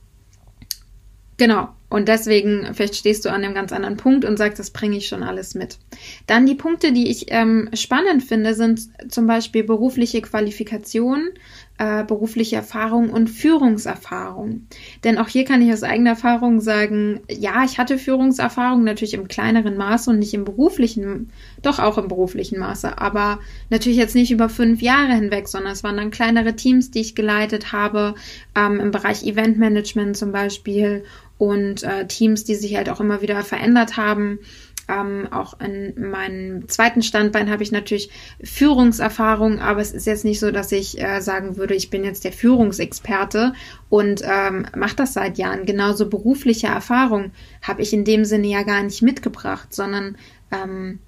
genau. 1.36 1.68
Und 1.94 2.08
deswegen, 2.08 2.74
vielleicht 2.74 2.96
stehst 2.96 3.24
du 3.24 3.28
an 3.28 3.44
einem 3.44 3.54
ganz 3.54 3.70
anderen 3.70 3.96
Punkt 3.96 4.24
und 4.24 4.36
sagst, 4.36 4.58
das 4.58 4.70
bringe 4.70 4.96
ich 4.96 5.06
schon 5.06 5.22
alles 5.22 5.54
mit. 5.54 5.78
Dann 6.26 6.44
die 6.44 6.56
Punkte, 6.56 6.90
die 6.90 7.08
ich 7.08 7.26
ähm, 7.28 7.70
spannend 7.72 8.24
finde, 8.24 8.54
sind 8.54 8.88
zum 9.08 9.28
Beispiel 9.28 9.62
berufliche 9.62 10.20
Qualifikation, 10.20 11.28
äh, 11.76 12.04
berufliche 12.04 12.56
Erfahrung 12.56 13.10
und 13.10 13.28
Führungserfahrung. 13.28 14.68
Denn 15.02 15.18
auch 15.18 15.26
hier 15.26 15.44
kann 15.44 15.60
ich 15.60 15.72
aus 15.72 15.82
eigener 15.82 16.10
Erfahrung 16.10 16.60
sagen, 16.60 17.20
ja, 17.28 17.64
ich 17.64 17.78
hatte 17.78 17.98
Führungserfahrung 17.98 18.84
natürlich 18.84 19.14
im 19.14 19.26
kleineren 19.26 19.76
Maße 19.76 20.10
und 20.10 20.20
nicht 20.20 20.34
im 20.34 20.44
beruflichen, 20.44 21.30
doch 21.62 21.80
auch 21.80 21.98
im 21.98 22.06
beruflichen 22.06 22.60
Maße, 22.60 22.98
aber 22.98 23.40
natürlich 23.70 23.98
jetzt 23.98 24.14
nicht 24.14 24.30
über 24.30 24.48
fünf 24.48 24.82
Jahre 24.82 25.14
hinweg, 25.14 25.48
sondern 25.48 25.72
es 25.72 25.82
waren 25.82 25.96
dann 25.96 26.12
kleinere 26.12 26.54
Teams, 26.54 26.92
die 26.92 27.00
ich 27.00 27.16
geleitet 27.16 27.72
habe, 27.72 28.14
ähm, 28.54 28.78
im 28.78 28.92
Bereich 28.92 29.24
Eventmanagement 29.24 30.16
zum 30.16 30.30
Beispiel 30.30 31.04
und 31.38 31.82
äh, 31.82 32.06
Teams, 32.06 32.44
die 32.44 32.54
sich 32.54 32.76
halt 32.76 32.88
auch 32.88 33.00
immer 33.00 33.20
wieder 33.20 33.42
verändert 33.42 33.96
haben. 33.96 34.38
Ähm, 34.88 35.28
auch 35.30 35.58
in 35.60 36.10
meinem 36.10 36.68
zweiten 36.68 37.02
Standbein 37.02 37.50
habe 37.50 37.62
ich 37.62 37.72
natürlich 37.72 38.10
Führungserfahrung, 38.42 39.60
aber 39.60 39.80
es 39.80 39.92
ist 39.92 40.06
jetzt 40.06 40.24
nicht 40.24 40.40
so, 40.40 40.50
dass 40.50 40.72
ich 40.72 41.00
äh, 41.00 41.20
sagen 41.20 41.56
würde, 41.56 41.74
ich 41.74 41.90
bin 41.90 42.04
jetzt 42.04 42.24
der 42.24 42.32
Führungsexperte 42.32 43.54
und 43.88 44.22
ähm, 44.24 44.66
mache 44.76 44.96
das 44.96 45.14
seit 45.14 45.38
Jahren. 45.38 45.66
Genauso 45.66 46.08
berufliche 46.08 46.66
Erfahrung 46.66 47.32
habe 47.62 47.82
ich 47.82 47.92
in 47.92 48.04
dem 48.04 48.24
Sinne 48.24 48.48
ja 48.48 48.62
gar 48.62 48.82
nicht 48.82 49.02
mitgebracht, 49.02 49.74
sondern 49.74 50.16
ähm, 50.50 50.98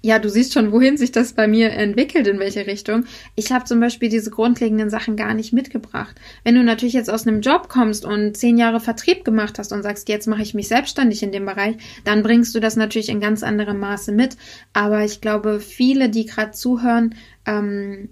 ja, 0.00 0.20
du 0.20 0.30
siehst 0.30 0.52
schon, 0.52 0.70
wohin 0.70 0.96
sich 0.96 1.10
das 1.10 1.32
bei 1.32 1.48
mir 1.48 1.72
entwickelt, 1.72 2.28
in 2.28 2.38
welche 2.38 2.66
Richtung. 2.66 3.04
Ich 3.34 3.50
habe 3.50 3.64
zum 3.64 3.80
Beispiel 3.80 4.08
diese 4.08 4.30
grundlegenden 4.30 4.90
Sachen 4.90 5.16
gar 5.16 5.34
nicht 5.34 5.52
mitgebracht. 5.52 6.14
Wenn 6.44 6.54
du 6.54 6.62
natürlich 6.62 6.94
jetzt 6.94 7.10
aus 7.10 7.26
einem 7.26 7.40
Job 7.40 7.68
kommst 7.68 8.04
und 8.04 8.36
zehn 8.36 8.58
Jahre 8.58 8.78
Vertrieb 8.78 9.24
gemacht 9.24 9.58
hast 9.58 9.72
und 9.72 9.82
sagst, 9.82 10.08
jetzt 10.08 10.28
mache 10.28 10.42
ich 10.42 10.54
mich 10.54 10.68
selbstständig 10.68 11.22
in 11.24 11.32
dem 11.32 11.46
Bereich, 11.46 11.76
dann 12.04 12.22
bringst 12.22 12.54
du 12.54 12.60
das 12.60 12.76
natürlich 12.76 13.08
in 13.08 13.20
ganz 13.20 13.42
anderem 13.42 13.80
Maße 13.80 14.12
mit. 14.12 14.36
Aber 14.72 15.04
ich 15.04 15.20
glaube, 15.20 15.58
viele, 15.58 16.08
die 16.10 16.26
gerade 16.26 16.52
zuhören, 16.52 17.16
ähm, 17.44 18.10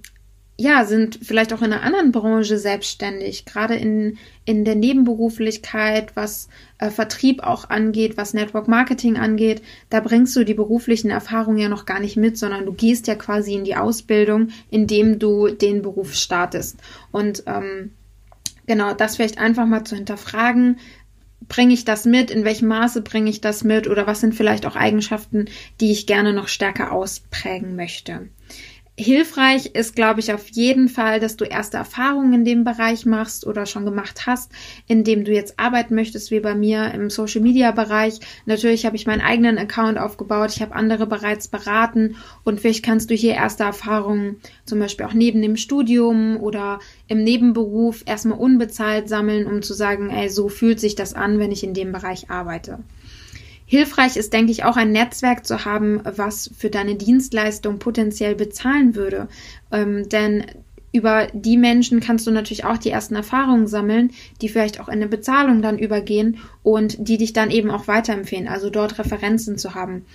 ja, 0.58 0.86
sind 0.86 1.18
vielleicht 1.22 1.52
auch 1.52 1.60
in 1.60 1.72
einer 1.72 1.82
anderen 1.82 2.12
Branche 2.12 2.56
selbstständig, 2.58 3.44
gerade 3.44 3.74
in, 3.74 4.16
in 4.46 4.64
der 4.64 4.74
Nebenberuflichkeit, 4.74 6.16
was 6.16 6.48
äh, 6.78 6.88
Vertrieb 6.88 7.42
auch 7.42 7.68
angeht, 7.68 8.16
was 8.16 8.32
Network 8.32 8.66
Marketing 8.66 9.18
angeht. 9.18 9.60
Da 9.90 10.00
bringst 10.00 10.34
du 10.34 10.44
die 10.44 10.54
beruflichen 10.54 11.10
Erfahrungen 11.10 11.58
ja 11.58 11.68
noch 11.68 11.84
gar 11.84 12.00
nicht 12.00 12.16
mit, 12.16 12.38
sondern 12.38 12.64
du 12.64 12.72
gehst 12.72 13.06
ja 13.06 13.16
quasi 13.16 13.52
in 13.52 13.64
die 13.64 13.76
Ausbildung, 13.76 14.48
indem 14.70 15.18
du 15.18 15.48
den 15.48 15.82
Beruf 15.82 16.14
startest. 16.14 16.78
Und 17.12 17.42
ähm, 17.46 17.92
genau, 18.66 18.94
das 18.94 19.16
vielleicht 19.16 19.36
einfach 19.38 19.66
mal 19.66 19.84
zu 19.84 19.94
hinterfragen. 19.94 20.78
Bringe 21.48 21.74
ich 21.74 21.84
das 21.84 22.06
mit? 22.06 22.30
In 22.30 22.44
welchem 22.44 22.68
Maße 22.68 23.02
bringe 23.02 23.28
ich 23.28 23.42
das 23.42 23.62
mit? 23.62 23.88
Oder 23.88 24.06
was 24.06 24.22
sind 24.22 24.34
vielleicht 24.34 24.64
auch 24.64 24.74
Eigenschaften, 24.74 25.44
die 25.80 25.92
ich 25.92 26.06
gerne 26.06 26.32
noch 26.32 26.48
stärker 26.48 26.92
ausprägen 26.92 27.76
möchte? 27.76 28.30
Hilfreich 28.98 29.66
ist, 29.74 29.94
glaube 29.94 30.20
ich, 30.20 30.32
auf 30.32 30.48
jeden 30.48 30.88
Fall, 30.88 31.20
dass 31.20 31.36
du 31.36 31.44
erste 31.44 31.76
Erfahrungen 31.76 32.32
in 32.32 32.44
dem 32.46 32.64
Bereich 32.64 33.04
machst 33.04 33.46
oder 33.46 33.66
schon 33.66 33.84
gemacht 33.84 34.26
hast, 34.26 34.50
in 34.86 35.04
dem 35.04 35.24
du 35.24 35.32
jetzt 35.32 35.60
arbeiten 35.60 35.94
möchtest, 35.94 36.30
wie 36.30 36.40
bei 36.40 36.54
mir 36.54 36.94
im 36.94 37.10
Social 37.10 37.42
Media 37.42 37.72
Bereich. 37.72 38.20
Natürlich 38.46 38.86
habe 38.86 38.96
ich 38.96 39.06
meinen 39.06 39.20
eigenen 39.20 39.58
Account 39.58 39.98
aufgebaut, 39.98 40.50
ich 40.54 40.62
habe 40.62 40.74
andere 40.74 41.06
bereits 41.06 41.48
beraten 41.48 42.16
und 42.42 42.58
vielleicht 42.58 42.86
kannst 42.86 43.10
du 43.10 43.14
hier 43.14 43.34
erste 43.34 43.64
Erfahrungen 43.64 44.40
zum 44.64 44.78
Beispiel 44.78 45.04
auch 45.04 45.12
neben 45.12 45.42
dem 45.42 45.58
Studium 45.58 46.38
oder 46.38 46.78
im 47.06 47.22
Nebenberuf 47.22 48.02
erstmal 48.06 48.38
unbezahlt 48.38 49.10
sammeln, 49.10 49.46
um 49.46 49.60
zu 49.60 49.74
sagen, 49.74 50.08
ey, 50.08 50.30
so 50.30 50.48
fühlt 50.48 50.80
sich 50.80 50.94
das 50.94 51.12
an, 51.12 51.38
wenn 51.38 51.52
ich 51.52 51.64
in 51.64 51.74
dem 51.74 51.92
Bereich 51.92 52.30
arbeite. 52.30 52.78
Hilfreich 53.66 54.16
ist, 54.16 54.32
denke 54.32 54.52
ich, 54.52 54.64
auch 54.64 54.76
ein 54.76 54.92
Netzwerk 54.92 55.44
zu 55.44 55.64
haben, 55.64 56.00
was 56.04 56.50
für 56.56 56.70
deine 56.70 56.94
Dienstleistung 56.94 57.78
potenziell 57.78 58.36
bezahlen 58.36 58.94
würde. 58.94 59.28
Ähm, 59.72 60.08
denn 60.08 60.46
über 60.92 61.26
die 61.32 61.58
Menschen 61.58 62.00
kannst 62.00 62.26
du 62.26 62.30
natürlich 62.30 62.64
auch 62.64 62.78
die 62.78 62.90
ersten 62.90 63.16
Erfahrungen 63.16 63.66
sammeln, 63.66 64.12
die 64.40 64.48
vielleicht 64.48 64.80
auch 64.80 64.88
in 64.88 64.94
eine 64.94 65.08
Bezahlung 65.08 65.60
dann 65.60 65.78
übergehen 65.78 66.38
und 66.62 66.96
die 67.08 67.18
dich 67.18 67.32
dann 67.32 67.50
eben 67.50 67.70
auch 67.70 67.86
weiterempfehlen, 67.88 68.48
also 68.48 68.70
dort 68.70 68.98
Referenzen 68.98 69.58
zu 69.58 69.74
haben 69.74 70.06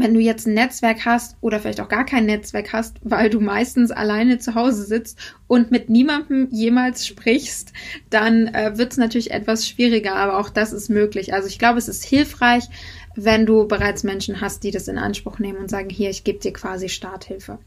wenn 0.00 0.14
du 0.14 0.20
jetzt 0.20 0.46
ein 0.46 0.54
Netzwerk 0.54 1.04
hast 1.04 1.36
oder 1.40 1.60
vielleicht 1.60 1.80
auch 1.80 1.88
gar 1.88 2.04
kein 2.04 2.26
Netzwerk 2.26 2.72
hast, 2.72 2.96
weil 3.02 3.30
du 3.30 3.40
meistens 3.40 3.90
alleine 3.90 4.38
zu 4.38 4.54
Hause 4.54 4.84
sitzt 4.84 5.18
und 5.46 5.70
mit 5.70 5.88
niemandem 5.90 6.48
jemals 6.50 7.06
sprichst, 7.06 7.72
dann 8.10 8.48
äh, 8.48 8.76
wird 8.76 8.92
es 8.92 8.98
natürlich 8.98 9.30
etwas 9.30 9.68
schwieriger, 9.68 10.14
aber 10.16 10.38
auch 10.38 10.50
das 10.50 10.72
ist 10.72 10.88
möglich. 10.88 11.34
Also 11.34 11.48
ich 11.48 11.58
glaube, 11.58 11.78
es 11.78 11.88
ist 11.88 12.04
hilfreich, 12.04 12.64
wenn 13.16 13.46
du 13.46 13.66
bereits 13.66 14.04
Menschen 14.04 14.40
hast, 14.40 14.62
die 14.62 14.70
das 14.70 14.88
in 14.88 14.98
Anspruch 14.98 15.38
nehmen 15.38 15.58
und 15.58 15.70
sagen, 15.70 15.90
hier, 15.90 16.10
ich 16.10 16.24
gebe 16.24 16.38
dir 16.38 16.52
quasi 16.52 16.88
Starthilfe. 16.88 17.58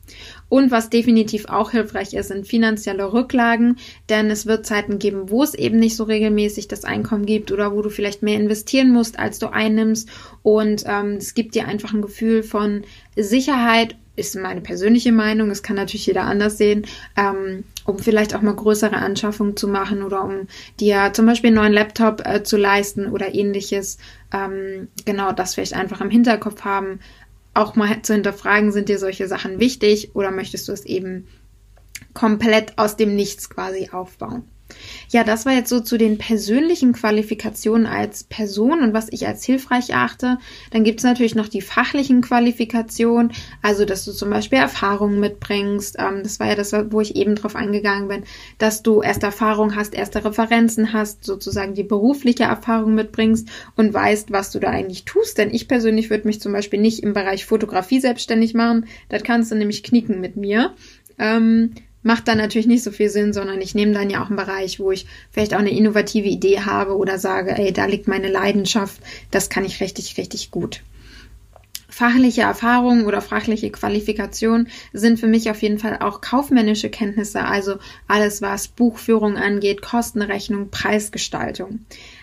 Und 0.47 0.71
was 0.71 0.89
definitiv 0.89 1.45
auch 1.49 1.71
hilfreich 1.71 2.13
ist, 2.13 2.29
sind 2.29 2.47
finanzielle 2.47 3.11
Rücklagen, 3.11 3.77
denn 4.09 4.29
es 4.29 4.45
wird 4.45 4.65
Zeiten 4.65 4.99
geben, 4.99 5.29
wo 5.29 5.43
es 5.43 5.55
eben 5.55 5.79
nicht 5.79 5.95
so 5.95 6.03
regelmäßig 6.03 6.67
das 6.67 6.85
Einkommen 6.85 7.25
gibt 7.25 7.51
oder 7.51 7.75
wo 7.75 7.81
du 7.81 7.89
vielleicht 7.89 8.23
mehr 8.23 8.39
investieren 8.39 8.91
musst, 8.91 9.19
als 9.19 9.39
du 9.39 9.47
einnimmst. 9.51 10.09
Und 10.43 10.83
ähm, 10.85 11.15
es 11.17 11.33
gibt 11.33 11.55
dir 11.55 11.67
einfach 11.67 11.93
ein 11.93 12.01
Gefühl 12.01 12.43
von 12.43 12.83
Sicherheit 13.15 13.95
ist 14.19 14.35
meine 14.35 14.61
persönliche 14.61 15.13
Meinung, 15.13 15.49
es 15.49 15.63
kann 15.63 15.77
natürlich 15.77 16.05
jeder 16.05 16.23
anders 16.23 16.57
sehen, 16.57 16.85
ähm, 17.15 17.63
um 17.85 17.99
vielleicht 17.99 18.35
auch 18.35 18.41
mal 18.41 18.55
größere 18.55 18.95
Anschaffungen 18.95 19.57
zu 19.57 19.67
machen 19.67 20.03
oder 20.03 20.23
um 20.23 20.47
dir 20.79 21.11
zum 21.13 21.25
Beispiel 21.25 21.49
einen 21.49 21.57
neuen 21.57 21.73
Laptop 21.73 22.25
äh, 22.25 22.43
zu 22.43 22.57
leisten 22.57 23.07
oder 23.11 23.33
ähnliches. 23.33 23.97
Ähm, 24.33 24.87
genau 25.05 25.31
das 25.31 25.55
vielleicht 25.55 25.73
einfach 25.73 26.01
im 26.01 26.09
Hinterkopf 26.09 26.63
haben, 26.63 26.99
auch 27.53 27.75
mal 27.75 28.01
zu 28.01 28.13
hinterfragen, 28.13 28.71
sind 28.71 28.89
dir 28.89 28.99
solche 28.99 29.27
Sachen 29.27 29.59
wichtig 29.59 30.15
oder 30.15 30.31
möchtest 30.31 30.67
du 30.67 30.71
es 30.71 30.85
eben 30.85 31.27
komplett 32.13 32.77
aus 32.77 32.95
dem 32.95 33.15
Nichts 33.15 33.49
quasi 33.49 33.89
aufbauen? 33.91 34.43
Ja, 35.09 35.23
das 35.23 35.45
war 35.45 35.53
jetzt 35.53 35.69
so 35.69 35.79
zu 35.79 35.97
den 35.97 36.17
persönlichen 36.17 36.93
Qualifikationen 36.93 37.87
als 37.87 38.23
Person 38.23 38.81
und 38.81 38.93
was 38.93 39.07
ich 39.11 39.27
als 39.27 39.43
hilfreich 39.43 39.89
erachte. 39.89 40.37
Dann 40.71 40.83
gibt 40.83 40.99
es 40.99 41.03
natürlich 41.03 41.35
noch 41.35 41.47
die 41.47 41.61
fachlichen 41.61 42.21
Qualifikationen, 42.21 43.31
also 43.61 43.85
dass 43.85 44.05
du 44.05 44.11
zum 44.11 44.29
Beispiel 44.29 44.59
Erfahrungen 44.59 45.19
mitbringst. 45.19 45.97
Ähm, 45.99 46.21
das 46.23 46.39
war 46.39 46.47
ja 46.47 46.55
das, 46.55 46.73
wo 46.91 47.01
ich 47.01 47.15
eben 47.15 47.35
drauf 47.35 47.55
eingegangen 47.55 48.07
bin, 48.07 48.23
dass 48.59 48.83
du 48.83 49.01
erste 49.01 49.25
Erfahrung 49.25 49.75
hast, 49.75 49.95
erste 49.95 50.23
Referenzen 50.23 50.93
hast, 50.93 51.23
sozusagen 51.23 51.73
die 51.73 51.83
berufliche 51.83 52.43
Erfahrung 52.43 52.93
mitbringst 52.93 53.49
und 53.75 53.93
weißt, 53.93 54.31
was 54.31 54.51
du 54.51 54.59
da 54.59 54.69
eigentlich 54.69 55.05
tust. 55.05 55.37
Denn 55.37 55.53
ich 55.53 55.67
persönlich 55.67 56.09
würde 56.09 56.27
mich 56.27 56.39
zum 56.39 56.53
Beispiel 56.53 56.79
nicht 56.79 57.01
im 57.01 57.13
Bereich 57.13 57.45
Fotografie 57.45 57.99
selbstständig 57.99 58.53
machen. 58.53 58.85
Das 59.09 59.23
kannst 59.23 59.51
du 59.51 59.55
nämlich 59.55 59.83
knicken 59.83 60.21
mit 60.21 60.35
mir. 60.35 60.75
Ähm, 61.17 61.73
macht 62.01 62.27
dann 62.27 62.37
natürlich 62.37 62.67
nicht 62.67 62.83
so 62.83 62.91
viel 62.91 63.09
Sinn, 63.09 63.33
sondern 63.33 63.61
ich 63.61 63.75
nehme 63.75 63.93
dann 63.93 64.09
ja 64.09 64.23
auch 64.23 64.27
einen 64.27 64.37
Bereich, 64.37 64.79
wo 64.79 64.91
ich 64.91 65.05
vielleicht 65.31 65.53
auch 65.53 65.59
eine 65.59 65.71
innovative 65.71 66.27
Idee 66.27 66.61
habe 66.61 66.97
oder 66.97 67.19
sage, 67.19 67.57
ey, 67.57 67.73
da 67.73 67.85
liegt 67.85 68.07
meine 68.07 68.29
Leidenschaft, 68.29 69.01
das 69.31 69.49
kann 69.49 69.65
ich 69.65 69.81
richtig, 69.81 70.17
richtig 70.17 70.51
gut. 70.51 70.81
Fachliche 71.99 72.43
Erfahrungen 72.43 73.05
oder 73.05 73.19
fachliche 73.19 73.69
Qualifikation 73.71 74.69
sind 74.93 75.19
für 75.19 75.27
mich 75.27 75.51
auf 75.51 75.61
jeden 75.61 75.79
Fall 75.79 75.97
auch 75.99 76.21
kaufmännische 76.21 76.89
Kenntnisse, 76.89 77.43
also 77.43 77.75
alles, 78.07 78.41
was 78.41 78.69
Buchführung 78.69 79.35
angeht, 79.35 79.81
Kostenrechnung, 79.81 80.69
Preisgestaltung. 80.69 81.81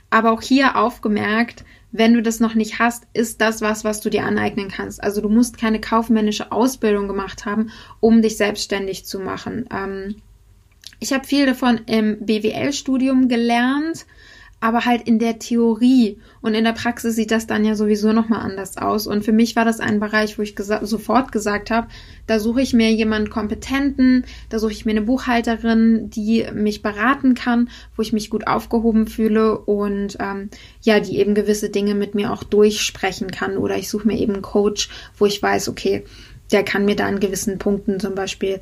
Aber 0.09 0.33
auch 0.33 0.41
hier 0.41 0.77
aufgemerkt, 0.77 1.67
wenn 1.93 2.15
du 2.15 2.23
das 2.23 2.41
noch 2.41 2.55
nicht 2.55 2.79
hast, 2.79 3.07
ist 3.13 3.43
das 3.43 3.61
was, 3.61 3.85
was 3.85 4.01
du 4.01 4.09
dir 4.09 4.25
aneignen 4.25 4.69
kannst. 4.69 5.05
Also 5.05 5.21
du 5.21 5.29
musst 5.29 5.59
keine 5.59 5.79
kaufmännische 5.79 6.53
Ausbildung 6.53 7.07
gemacht 7.07 7.45
haben, 7.45 7.71
um 8.01 8.23
dich 8.23 8.39
selbstständig 8.39 9.05
zu 9.05 9.19
machen. 9.19 9.67
Ähm, 9.71 10.23
ich 11.01 11.13
habe 11.13 11.27
viel 11.27 11.45
davon 11.45 11.83
im 11.85 12.25
BWL-Studium 12.25 13.29
gelernt, 13.29 14.07
aber 14.67 14.85
halt 14.85 15.07
in 15.07 15.21
der 15.21 15.39
Theorie 15.39 16.19
und 16.41 16.55
in 16.55 16.65
der 16.65 16.73
Praxis 16.73 17.15
sieht 17.15 17.31
das 17.31 17.47
dann 17.47 17.65
ja 17.65 17.77
sowieso 17.77 18.13
nochmal 18.13 18.41
anders 18.41 18.77
aus. 18.79 19.07
Und 19.07 19.25
für 19.25 19.31
mich 19.31 19.55
war 19.55 19.65
das 19.65 19.79
ein 19.79 20.01
Bereich, 20.01 20.39
wo 20.39 20.43
ich 20.43 20.57
gesa 20.57 20.85
sofort 20.85 21.31
gesagt 21.31 21.71
habe, 21.71 21.87
da 22.27 22.41
suche 22.41 22.63
ich 22.63 22.73
mir 22.73 22.91
jemanden 22.91 23.31
Kompetenten, 23.31 24.25
da 24.49 24.59
suche 24.59 24.73
ich 24.73 24.85
mir 24.85 24.91
eine 24.91 25.03
Buchhalterin, 25.03 26.11
die 26.11 26.49
mich 26.53 26.83
beraten 26.83 27.37
kann, 27.37 27.71
wo 27.95 28.03
ich 28.03 28.13
mich 28.13 28.29
gut 28.29 28.49
aufgehoben 28.49 29.07
fühle 29.07 29.57
und 29.57 30.17
ähm, 30.19 30.51
ja, 30.83 30.99
die 30.99 31.19
eben 31.19 31.37
gewisse 31.37 31.71
Dinge 31.71 31.95
mit 31.95 32.17
mir 32.17 32.33
auch 32.33 32.43
durchsprechen 32.43 33.31
kann. 33.31 33.59
Oder 33.59 33.77
ich 33.77 33.89
suche 33.89 34.09
mir 34.09 34.19
eben 34.19 34.33
einen 34.33 34.43
Coach, 34.43 34.89
wo 35.17 35.27
ich 35.27 35.41
weiß, 35.41 35.69
okay, 35.69 36.03
der 36.51 36.65
kann 36.65 36.87
mir 36.87 36.97
da 36.97 37.07
an 37.07 37.21
gewissen 37.21 37.59
Punkten 37.59 38.01
zum 38.01 38.17
Beispiel 38.17 38.59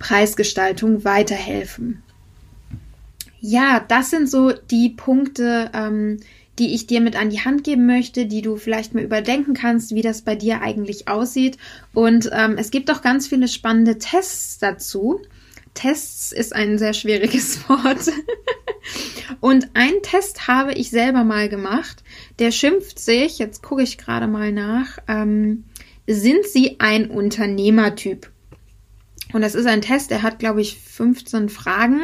Preisgestaltung 0.00 1.04
weiterhelfen. 1.04 2.02
Ja, 3.48 3.78
das 3.78 4.10
sind 4.10 4.28
so 4.28 4.50
die 4.50 4.88
Punkte, 4.88 5.70
ähm, 5.72 6.18
die 6.58 6.74
ich 6.74 6.88
dir 6.88 7.00
mit 7.00 7.14
an 7.14 7.30
die 7.30 7.42
Hand 7.42 7.62
geben 7.62 7.86
möchte, 7.86 8.26
die 8.26 8.42
du 8.42 8.56
vielleicht 8.56 8.92
mal 8.92 9.04
überdenken 9.04 9.54
kannst, 9.54 9.94
wie 9.94 10.02
das 10.02 10.22
bei 10.22 10.34
dir 10.34 10.62
eigentlich 10.62 11.06
aussieht. 11.06 11.56
Und 11.94 12.28
ähm, 12.32 12.56
es 12.58 12.72
gibt 12.72 12.90
auch 12.90 13.02
ganz 13.02 13.28
viele 13.28 13.46
spannende 13.46 13.98
Tests 13.98 14.58
dazu. 14.58 15.20
Tests 15.74 16.32
ist 16.32 16.56
ein 16.56 16.76
sehr 16.76 16.92
schwieriges 16.92 17.60
Wort. 17.68 18.10
Und 19.38 19.68
einen 19.74 20.02
Test 20.02 20.48
habe 20.48 20.72
ich 20.72 20.90
selber 20.90 21.22
mal 21.22 21.48
gemacht. 21.48 22.02
Der 22.40 22.50
schimpft 22.50 22.98
sich, 22.98 23.38
jetzt 23.38 23.62
gucke 23.62 23.84
ich 23.84 23.96
gerade 23.96 24.26
mal 24.26 24.50
nach, 24.50 24.98
ähm, 25.06 25.62
sind 26.08 26.44
Sie 26.46 26.80
ein 26.80 27.12
Unternehmertyp? 27.12 28.28
Und 29.32 29.42
das 29.42 29.54
ist 29.54 29.66
ein 29.66 29.82
Test, 29.82 30.10
der 30.10 30.22
hat, 30.22 30.40
glaube 30.40 30.62
ich, 30.62 30.78
15 30.80 31.48
Fragen 31.48 32.00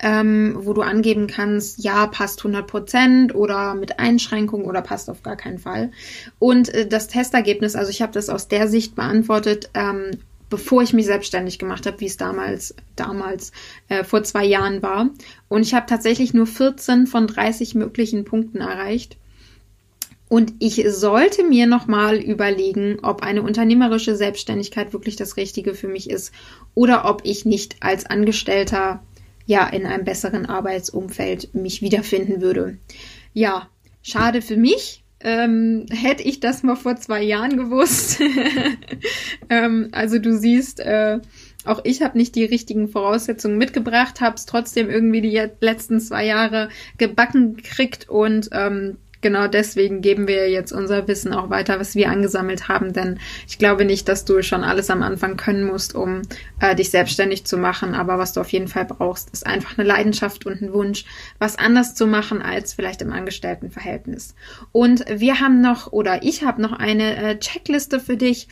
ähm, 0.00 0.58
wo 0.60 0.74
du 0.74 0.82
angeben 0.82 1.26
kannst, 1.26 1.82
ja, 1.82 2.06
passt 2.06 2.40
100 2.40 2.66
Prozent 2.66 3.34
oder 3.34 3.74
mit 3.74 3.98
Einschränkung 3.98 4.64
oder 4.64 4.82
passt 4.82 5.08
auf 5.08 5.22
gar 5.22 5.36
keinen 5.36 5.58
Fall. 5.58 5.90
Und 6.38 6.68
äh, 6.74 6.86
das 6.86 7.08
Testergebnis, 7.08 7.76
also 7.76 7.90
ich 7.90 8.02
habe 8.02 8.12
das 8.12 8.28
aus 8.28 8.48
der 8.48 8.68
Sicht 8.68 8.94
beantwortet, 8.94 9.70
ähm, 9.74 10.10
bevor 10.50 10.82
ich 10.82 10.92
mich 10.92 11.06
selbstständig 11.06 11.58
gemacht 11.58 11.86
habe, 11.86 12.00
wie 12.00 12.06
es 12.06 12.16
damals, 12.16 12.74
damals 12.94 13.52
äh, 13.88 14.04
vor 14.04 14.22
zwei 14.22 14.44
Jahren 14.44 14.82
war. 14.82 15.10
Und 15.48 15.62
ich 15.62 15.74
habe 15.74 15.86
tatsächlich 15.86 16.34
nur 16.34 16.46
14 16.46 17.06
von 17.06 17.26
30 17.26 17.74
möglichen 17.74 18.24
Punkten 18.24 18.58
erreicht. 18.58 19.16
Und 20.28 20.54
ich 20.58 20.84
sollte 20.88 21.44
mir 21.44 21.66
nochmal 21.66 22.16
überlegen, 22.16 22.98
ob 23.02 23.22
eine 23.22 23.42
unternehmerische 23.42 24.16
Selbstständigkeit 24.16 24.92
wirklich 24.92 25.16
das 25.16 25.36
Richtige 25.36 25.74
für 25.74 25.88
mich 25.88 26.10
ist 26.10 26.32
oder 26.74 27.08
ob 27.08 27.22
ich 27.24 27.44
nicht 27.44 27.76
als 27.80 28.06
Angestellter 28.06 29.02
ja 29.46 29.66
in 29.66 29.86
einem 29.86 30.04
besseren 30.04 30.46
Arbeitsumfeld 30.46 31.54
mich 31.54 31.80
wiederfinden 31.82 32.40
würde. 32.40 32.78
Ja, 33.32 33.68
schade 34.02 34.42
für 34.42 34.56
mich. 34.56 35.02
Ähm, 35.20 35.86
hätte 35.90 36.22
ich 36.24 36.40
das 36.40 36.62
mal 36.62 36.76
vor 36.76 36.96
zwei 36.96 37.22
Jahren 37.22 37.56
gewusst. 37.56 38.20
ähm, 39.48 39.88
also 39.92 40.18
du 40.18 40.36
siehst, 40.36 40.78
äh, 40.80 41.20
auch 41.64 41.80
ich 41.84 42.02
habe 42.02 42.18
nicht 42.18 42.34
die 42.34 42.44
richtigen 42.44 42.88
Voraussetzungen 42.88 43.56
mitgebracht, 43.56 44.20
habe 44.20 44.36
es 44.36 44.46
trotzdem 44.46 44.90
irgendwie 44.90 45.22
die 45.22 45.42
letzten 45.60 46.00
zwei 46.00 46.26
Jahre 46.26 46.68
gebacken 46.98 47.56
gekriegt 47.56 48.08
und 48.08 48.50
ähm, 48.52 48.98
genau 49.26 49.48
deswegen 49.48 50.02
geben 50.02 50.28
wir 50.28 50.48
jetzt 50.48 50.70
unser 50.70 51.08
Wissen 51.08 51.34
auch 51.34 51.50
weiter, 51.50 51.80
was 51.80 51.96
wir 51.96 52.10
angesammelt 52.10 52.68
haben, 52.68 52.92
denn 52.92 53.18
ich 53.48 53.58
glaube 53.58 53.84
nicht, 53.84 54.08
dass 54.08 54.24
du 54.24 54.40
schon 54.44 54.62
alles 54.62 54.88
am 54.88 55.02
Anfang 55.02 55.36
können 55.36 55.64
musst, 55.64 55.96
um 55.96 56.22
äh, 56.60 56.76
dich 56.76 56.90
selbstständig 56.90 57.44
zu 57.44 57.58
machen, 57.58 57.96
aber 57.96 58.18
was 58.18 58.34
du 58.34 58.40
auf 58.40 58.50
jeden 58.50 58.68
Fall 58.68 58.84
brauchst, 58.84 59.30
ist 59.30 59.44
einfach 59.44 59.76
eine 59.76 59.88
Leidenschaft 59.88 60.46
und 60.46 60.62
ein 60.62 60.72
Wunsch, 60.72 61.04
was 61.40 61.58
anders 61.58 61.96
zu 61.96 62.06
machen 62.06 62.40
als 62.40 62.74
vielleicht 62.74 63.02
im 63.02 63.12
Angestelltenverhältnis. 63.12 64.36
Und 64.70 65.04
wir 65.08 65.40
haben 65.40 65.60
noch, 65.60 65.92
oder 65.92 66.22
ich 66.22 66.44
habe 66.44 66.62
noch 66.62 66.72
eine 66.72 67.16
äh, 67.16 67.38
Checkliste 67.40 67.98
für 67.98 68.16
dich, 68.16 68.46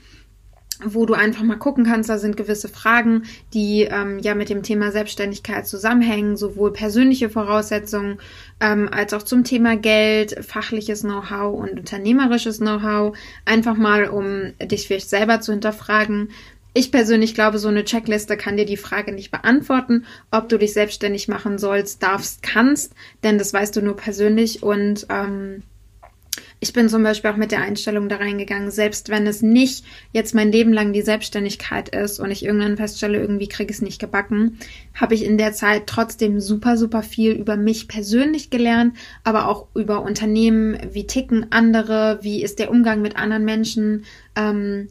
wo 0.85 1.07
du 1.07 1.15
einfach 1.15 1.43
mal 1.43 1.59
gucken 1.59 1.85
kannst, 1.85 2.09
da 2.09 2.19
sind 2.19 2.37
gewisse 2.37 2.69
Fragen, 2.69 3.25
die 3.53 3.83
ähm, 3.83 4.19
ja 4.19 4.35
mit 4.35 4.49
dem 4.49 4.63
Thema 4.63 4.93
Selbstständigkeit 4.93 5.67
zusammenhängen, 5.67 6.37
sowohl 6.37 6.73
persönliche 6.73 7.31
Voraussetzungen 7.31 8.19
ähm, 8.61 8.89
als 8.93 9.13
auch 9.15 9.23
zum 9.23 9.45
Thema 9.45 9.77
Geld, 9.77 10.45
fachliches 10.45 11.03
Know-how 11.03 11.59
und 11.59 11.81
unternehmerisches 11.81 12.59
Know-how, 12.59 13.17
einfach 13.45 13.77
mal, 13.77 14.09
um 14.09 14.53
dich 14.61 14.87
vielleicht 14.87 15.11
selber 15.11 15.41
zu 15.41 15.53
hinterfragen. 15.53 16.31
Ich 16.77 16.91
persönlich 16.91 17.35
glaube, 17.35 17.59
so 17.59 17.69
eine 17.69 17.85
Checkliste 17.85 18.37
kann 18.37 18.57
dir 18.57 18.67
die 18.67 18.77
Frage 18.77 19.13
nicht 19.13 19.31
beantworten, 19.31 20.07
ob 20.33 20.49
du 20.49 20.59
dich 20.59 20.73
selbstständig 20.73 21.29
machen 21.29 21.57
sollst, 21.57 22.03
darfst, 22.03 22.43
kannst, 22.43 22.95
denn 23.23 23.39
das 23.39 23.53
weißt 23.53 23.77
du 23.77 23.81
nur 23.81 23.97
persönlich 23.97 24.63
und 24.65 25.07
ähm, 25.09 25.63
ich 26.61 26.73
bin 26.73 26.89
zum 26.89 27.03
Beispiel 27.03 27.31
auch 27.31 27.37
mit 27.37 27.53
der 27.53 27.61
Einstellung 27.61 28.09
da 28.09 28.17
reingegangen, 28.17 28.71
selbst 28.71 29.09
wenn 29.11 29.27
es 29.27 29.43
nicht 29.43 29.85
jetzt 30.13 30.35
mein 30.35 30.51
Leben 30.51 30.73
lang 30.73 30.93
die 30.93 31.03
Selbstständigkeit 31.03 31.91
ist 31.91 32.21
und 32.21 32.31
ich 32.31 32.45
irgendwann 32.45 32.77
feststelle, 32.77 33.21
irgendwie 33.21 33.49
kriege 33.49 33.71
ich 33.71 33.79
es 33.79 33.83
nicht 33.83 34.01
gebacken, 34.01 34.59
habe 34.95 35.15
ich 35.15 35.25
in 35.25 35.37
der 35.37 35.53
Zeit 35.53 35.87
trotzdem 35.87 36.41
super, 36.41 36.77
super 36.77 37.03
viel 37.03 37.33
über 37.33 37.57
mich 37.57 37.89
persönlich 37.89 38.51
gelernt, 38.51 38.97
aber 39.25 39.49
auch 39.49 39.67
über 39.75 40.03
Unternehmen, 40.03 40.79
wie 40.93 41.07
ticken 41.07 41.53
andere, 41.53 42.19
wie 42.23 42.43
ist 42.43 42.59
der 42.59 42.71
Umgang 42.71 43.03
mit 43.03 43.17
anderen 43.17 43.45
Menschen, 43.45 44.05
ähm, 44.37 44.89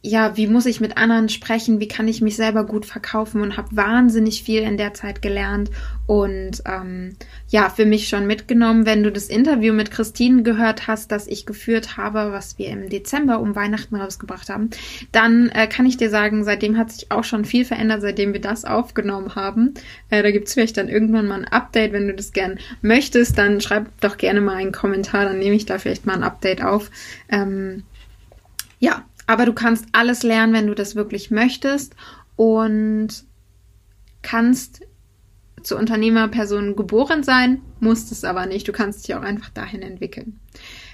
ja, 0.00 0.36
wie 0.36 0.46
muss 0.46 0.66
ich 0.66 0.80
mit 0.80 0.96
anderen 0.96 1.28
sprechen, 1.28 1.80
wie 1.80 1.88
kann 1.88 2.06
ich 2.06 2.20
mich 2.20 2.36
selber 2.36 2.64
gut 2.64 2.86
verkaufen? 2.86 3.40
Und 3.40 3.56
habe 3.56 3.76
wahnsinnig 3.76 4.44
viel 4.44 4.62
in 4.62 4.76
der 4.76 4.94
Zeit 4.94 5.22
gelernt 5.22 5.70
und 6.06 6.62
ähm, 6.66 7.16
ja, 7.48 7.68
für 7.68 7.84
mich 7.84 8.08
schon 8.08 8.26
mitgenommen, 8.26 8.86
wenn 8.86 9.02
du 9.02 9.10
das 9.10 9.28
Interview 9.28 9.74
mit 9.74 9.90
Christine 9.90 10.44
gehört 10.44 10.86
hast, 10.86 11.10
das 11.10 11.26
ich 11.26 11.46
geführt 11.46 11.96
habe, 11.96 12.30
was 12.30 12.58
wir 12.58 12.68
im 12.68 12.88
Dezember 12.88 13.40
um 13.40 13.56
Weihnachten 13.56 13.96
rausgebracht 13.96 14.48
haben, 14.50 14.70
dann 15.10 15.48
äh, 15.48 15.66
kann 15.66 15.84
ich 15.84 15.96
dir 15.96 16.10
sagen, 16.10 16.44
seitdem 16.44 16.78
hat 16.78 16.92
sich 16.92 17.10
auch 17.10 17.24
schon 17.24 17.44
viel 17.44 17.64
verändert, 17.64 18.00
seitdem 18.00 18.32
wir 18.32 18.40
das 18.40 18.64
aufgenommen 18.64 19.34
haben. 19.34 19.74
Äh, 20.10 20.22
da 20.22 20.30
gibt's 20.30 20.54
vielleicht 20.54 20.76
dann 20.76 20.88
irgendwann 20.88 21.26
mal 21.26 21.40
ein 21.40 21.48
Update, 21.48 21.92
wenn 21.92 22.06
du 22.06 22.14
das 22.14 22.32
gern 22.32 22.58
möchtest, 22.82 23.36
dann 23.36 23.60
schreib 23.60 24.00
doch 24.00 24.16
gerne 24.16 24.40
mal 24.40 24.56
einen 24.56 24.72
Kommentar, 24.72 25.24
dann 25.24 25.40
nehme 25.40 25.56
ich 25.56 25.66
da 25.66 25.78
vielleicht 25.78 26.06
mal 26.06 26.14
ein 26.14 26.22
Update 26.22 26.62
auf. 26.62 26.90
Ähm, 27.28 27.82
ja, 28.78 29.04
aber 29.28 29.44
du 29.44 29.52
kannst 29.52 29.84
alles 29.92 30.22
lernen, 30.22 30.54
wenn 30.54 30.66
du 30.66 30.74
das 30.74 30.96
wirklich 30.96 31.30
möchtest 31.30 31.94
und 32.34 33.08
kannst 34.22 34.80
zur 35.62 35.78
Unternehmerperson 35.78 36.76
geboren 36.76 37.22
sein, 37.22 37.60
musst 37.78 38.10
es 38.10 38.24
aber 38.24 38.46
nicht. 38.46 38.66
Du 38.66 38.72
kannst 38.72 39.06
dich 39.06 39.14
auch 39.14 39.22
einfach 39.22 39.50
dahin 39.50 39.82
entwickeln. 39.82 40.40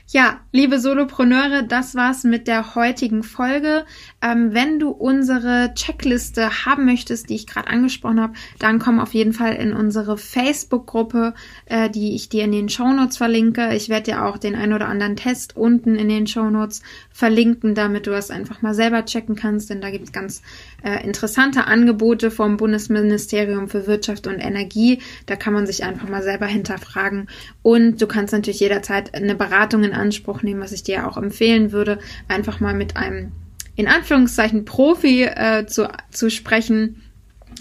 Ja, 0.07 0.41
liebe 0.53 0.79
Solopreneure, 0.79 1.63
das 1.63 1.95
war's 1.95 2.25
mit 2.25 2.47
der 2.47 2.75
heutigen 2.75 3.23
Folge. 3.23 3.87
Ähm, 4.21 4.53
wenn 4.53 4.79
du 4.79 4.91
unsere 4.91 5.73
Checkliste 5.75 6.67
haben 6.67 6.85
möchtest, 6.85 7.31
die 7.31 7.37
ich 7.37 7.47
gerade 7.47 7.69
angesprochen 7.69 8.21
habe, 8.21 8.35
dann 8.59 8.79
komm 8.79 9.01
auf 9.01 9.15
jeden 9.15 9.33
Fall 9.33 9.55
in 9.55 9.73
unsere 9.73 10.19
Facebook-Gruppe, 10.19 11.33
äh, 11.65 11.89
die 11.89 12.15
ich 12.15 12.29
dir 12.29 12.45
in 12.45 12.53
den 12.53 12.69
Shownotes 12.69 13.17
verlinke. 13.17 13.75
Ich 13.75 13.89
werde 13.89 14.13
dir 14.13 14.25
auch 14.27 14.37
den 14.37 14.55
ein 14.55 14.75
oder 14.75 14.89
anderen 14.89 15.17
Test 15.17 15.57
unten 15.57 15.97
in 15.97 16.11
den 16.11 16.27
Shownotes 16.27 16.83
verlinken, 17.11 17.75
damit 17.75 18.07
du 18.07 18.11
das 18.11 18.31
einfach 18.31 18.61
mal 18.61 18.75
selber 18.75 19.07
checken 19.07 19.37
kannst, 19.37 19.71
denn 19.71 19.81
da 19.81 19.91
gibt's 19.91 20.13
ganz 20.13 20.43
äh, 20.85 21.03
interessante 21.03 21.67
Angebote 21.67 22.31
vom 22.31 22.59
Bundesministerium 22.59 23.69
für 23.69 23.87
Wirtschaft 23.87 24.27
und 24.27 24.39
Energie. 24.39 25.01
Da 25.25 25.35
kann 25.35 25.55
man 25.55 25.67
sich 25.67 25.83
einfach 25.83 26.09
mal 26.11 26.23
selber 26.23 26.47
hinterfragen. 26.47 27.29
Und 27.63 28.03
du 28.03 28.07
kannst 28.07 28.35
natürlich 28.35 28.61
jederzeit 28.61 29.15
eine 29.15 29.35
Beratung 29.35 29.83
in 29.83 29.95
Anspruch 30.05 30.43
nehmen, 30.43 30.61
was 30.61 30.73
ich 30.73 30.83
dir 30.83 31.09
auch 31.09 31.17
empfehlen 31.17 31.73
würde, 31.73 31.99
einfach 32.29 32.61
mal 32.61 32.75
mit 32.75 32.97
einem 32.97 33.33
in 33.77 33.89
Anführungszeichen 33.89 34.65
Profi 34.65 35.25
äh, 35.25 35.67
zu, 35.67 35.89
zu 36.11 36.31
sprechen. 36.31 37.03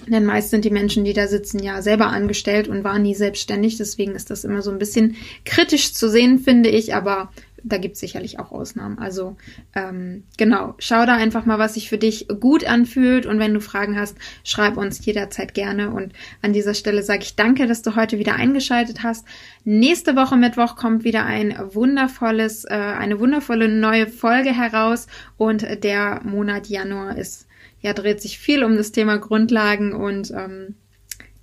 Denn 0.07 0.25
meist 0.25 0.49
sind 0.49 0.65
die 0.65 0.69
Menschen, 0.69 1.05
die 1.05 1.13
da 1.13 1.27
sitzen, 1.27 1.59
ja 1.59 1.81
selber 1.81 2.07
angestellt 2.07 2.67
und 2.67 2.83
waren 2.83 3.03
nie 3.03 3.15
selbstständig. 3.15 3.77
Deswegen 3.77 4.15
ist 4.15 4.29
das 4.29 4.43
immer 4.43 4.61
so 4.61 4.71
ein 4.71 4.79
bisschen 4.79 5.15
kritisch 5.45 5.93
zu 5.93 6.09
sehen, 6.09 6.39
finde 6.39 6.69
ich. 6.69 6.93
Aber 6.93 7.31
da 7.63 7.77
gibt 7.77 7.95
es 7.95 8.01
sicherlich 8.01 8.39
auch 8.39 8.51
Ausnahmen. 8.51 8.99
Also 8.99 9.37
ähm, 9.73 10.23
genau, 10.37 10.75
schau 10.79 11.05
da 11.05 11.15
einfach 11.15 11.45
mal, 11.45 11.59
was 11.59 11.75
sich 11.75 11.89
für 11.89 11.97
dich 11.97 12.27
gut 12.39 12.65
anfühlt. 12.65 13.25
Und 13.25 13.39
wenn 13.39 13.53
du 13.53 13.61
Fragen 13.61 13.97
hast, 13.97 14.17
schreib 14.43 14.77
uns 14.77 15.03
jederzeit 15.05 15.53
gerne. 15.53 15.89
Und 15.91 16.13
an 16.41 16.53
dieser 16.53 16.73
Stelle 16.73 17.03
sage 17.03 17.23
ich 17.23 17.35
danke, 17.35 17.65
dass 17.67 17.81
du 17.81 17.95
heute 17.95 18.19
wieder 18.19 18.35
eingeschaltet 18.35 19.03
hast. 19.03 19.25
Nächste 19.63 20.15
Woche 20.15 20.35
Mittwoch 20.35 20.75
kommt 20.75 21.03
wieder 21.03 21.25
ein 21.25 21.55
wundervolles, 21.73 22.65
äh, 22.65 22.73
eine 22.73 23.19
wundervolle 23.19 23.69
neue 23.69 24.07
Folge 24.07 24.55
heraus. 24.55 25.07
Und 25.37 25.65
der 25.83 26.21
Monat 26.23 26.67
Januar 26.67 27.17
ist, 27.17 27.47
ja, 27.79 27.93
dreht 27.93 28.21
sich 28.21 28.39
viel 28.39 28.63
um 28.63 28.75
das 28.75 28.91
Thema 28.91 29.17
Grundlagen 29.17 29.93
und 29.93 30.31
ähm, 30.31 30.75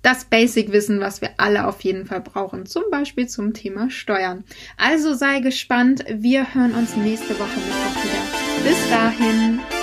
das 0.01 0.25
Basic-Wissen, 0.25 0.99
was 0.99 1.21
wir 1.21 1.31
alle 1.37 1.67
auf 1.67 1.81
jeden 1.81 2.05
Fall 2.05 2.21
brauchen, 2.21 2.65
zum 2.65 2.83
Beispiel 2.91 3.27
zum 3.27 3.53
Thema 3.53 3.89
Steuern. 3.89 4.43
Also 4.77 5.13
sei 5.13 5.39
gespannt, 5.39 6.03
wir 6.09 6.53
hören 6.53 6.73
uns 6.73 6.95
nächste 6.95 7.37
Woche 7.39 7.59
Mittwoch 7.59 8.03
wieder. 8.03 8.69
Bis 8.69 8.89
dahin. 8.89 9.80